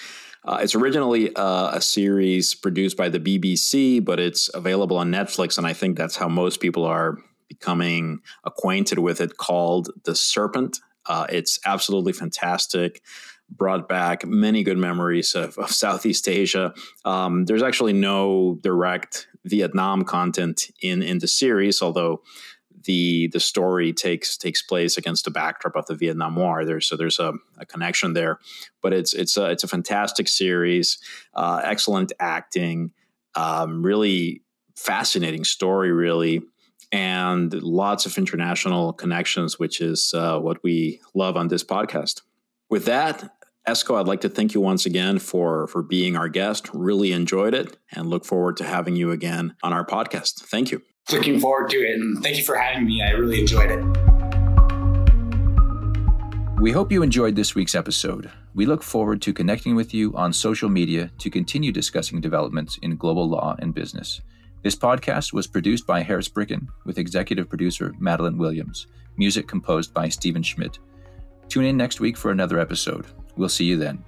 Uh, 0.45 0.59
it's 0.61 0.75
originally 0.75 1.35
uh, 1.37 1.71
a 1.77 1.81
series 1.81 2.55
produced 2.55 2.97
by 2.97 3.09
the 3.09 3.21
BBC, 3.21 4.05
but 4.05 4.19
it's 4.19 4.51
available 4.55 4.97
on 4.97 5.13
Netflix, 5.13 5.59
and 5.59 5.67
I 5.67 5.73
think 5.73 5.97
that's 5.97 6.17
how 6.17 6.29
most 6.29 6.61
people 6.61 6.85
are 6.85 7.19
becoming 7.55 8.21
acquainted 8.45 8.99
with 8.99 9.21
it. 9.21 9.37
Called 9.37 9.91
The 10.05 10.15
Serpent 10.15 10.79
uh, 11.07 11.27
it's 11.31 11.59
absolutely 11.65 12.13
fantastic. 12.13 13.03
Brought 13.51 13.89
back 13.89 14.25
many 14.27 14.63
good 14.63 14.79
memories 14.79 15.35
of, 15.35 15.59
of 15.59 15.71
Southeast 15.71 16.29
Asia. 16.29 16.75
Um, 17.05 17.45
there's 17.45 17.63
actually 17.63 17.93
no 17.93 18.59
direct 18.63 19.29
Vietnam 19.45 20.05
content 20.05 20.71
in 20.81 21.03
in 21.03 21.19
the 21.19 21.29
series, 21.29 21.83
although 21.83 22.23
the 22.85 23.29
the 23.29 23.41
story 23.41 23.93
takes 23.93 24.37
takes 24.37 24.63
place 24.63 24.97
against 24.97 25.25
the 25.25 25.31
backdrop 25.31 25.77
of 25.77 25.87
the 25.87 25.95
Vietnam 25.95 26.37
War. 26.37 26.65
There's 26.65 26.87
so 26.87 26.97
there's 26.97 27.19
a, 27.19 27.35
a 27.59 27.67
connection 27.67 28.15
there, 28.15 28.39
but 28.81 28.93
it's 28.95 29.13
it's 29.13 29.37
a 29.37 29.51
it's 29.51 29.65
a 29.65 29.69
fantastic 29.69 30.29
series, 30.29 30.99
uh, 31.35 31.61
excellent 31.63 32.13
acting, 32.21 32.93
um, 33.35 33.83
really 33.85 34.43
fascinating 34.77 35.45
story, 35.45 35.93
really 35.93 36.43
and 36.93 37.53
lots 37.63 38.07
of 38.07 38.17
international 38.19 38.93
connections, 38.93 39.59
which 39.59 39.81
is 39.81 40.13
uh, 40.15 40.39
what 40.39 40.63
we 40.63 41.01
love 41.15 41.37
on 41.37 41.49
this 41.49 41.65
podcast. 41.65 42.21
With 42.69 42.85
that, 42.85 43.35
Esco, 43.67 43.99
I'd 43.99 44.07
like 44.07 44.21
to 44.21 44.29
thank 44.29 44.55
you 44.55 44.61
once 44.61 44.87
again 44.87 45.19
for 45.19 45.67
for 45.69 45.83
being 45.83 46.17
our 46.17 46.29
guest. 46.29 46.69
Really 46.75 47.13
enjoyed 47.13 47.55
it, 47.55 47.77
and 47.93 48.09
look 48.09 48.25
forward 48.25 48.57
to 48.59 48.65
having 48.65 48.97
you 48.97 49.11
again 49.11 49.55
on 49.63 49.73
our 49.73 49.87
podcast. 49.87 50.41
Thank 50.43 50.71
you. 50.71 50.83
Looking 51.11 51.41
forward 51.41 51.71
to 51.71 51.79
it. 51.79 51.95
And 51.95 52.23
thank 52.23 52.37
you 52.37 52.45
for 52.45 52.57
having 52.57 52.87
me. 52.87 53.03
I 53.03 53.11
really 53.11 53.41
enjoyed 53.41 53.71
it. 53.71 53.83
We 56.61 56.71
hope 56.71 56.93
you 56.93 57.03
enjoyed 57.03 57.35
this 57.35 57.57
week's 57.57 57.75
episode. 57.75 58.31
We 58.55 58.67
look 58.67 58.85
forward 58.85 59.21
to 59.23 59.33
connecting 59.33 59.75
with 59.75 59.93
you 59.93 60.15
on 60.15 60.33
social 60.33 60.69
media 60.69 61.11
to 61.19 61.29
continue 61.29 61.73
discussing 61.73 62.21
developments 62.21 62.79
in 62.83 62.97
global 62.97 63.29
law 63.29 63.57
and 63.59 63.75
business. 63.75 64.21
This 64.63 64.77
podcast 64.77 65.33
was 65.33 65.49
produced 65.49 65.89
by 65.89 66.03
Harris 66.03 66.29
Bricken 66.29 66.69
with 66.85 66.99
executive 66.99 67.49
producer 67.49 67.93
Madeline 67.99 68.39
Williams, 68.39 68.87
music 69.17 69.49
composed 69.49 69.93
by 69.93 70.09
Stephen 70.09 70.43
Schmidt. 70.43 70.79
Tune 71.49 71.65
in 71.65 71.77
next 71.77 71.99
week 71.99 72.17
for 72.17 72.31
another 72.31 72.61
episode. 72.61 73.07
We'll 73.37 73.49
see 73.49 73.65
you 73.65 73.77
then. 73.77 74.05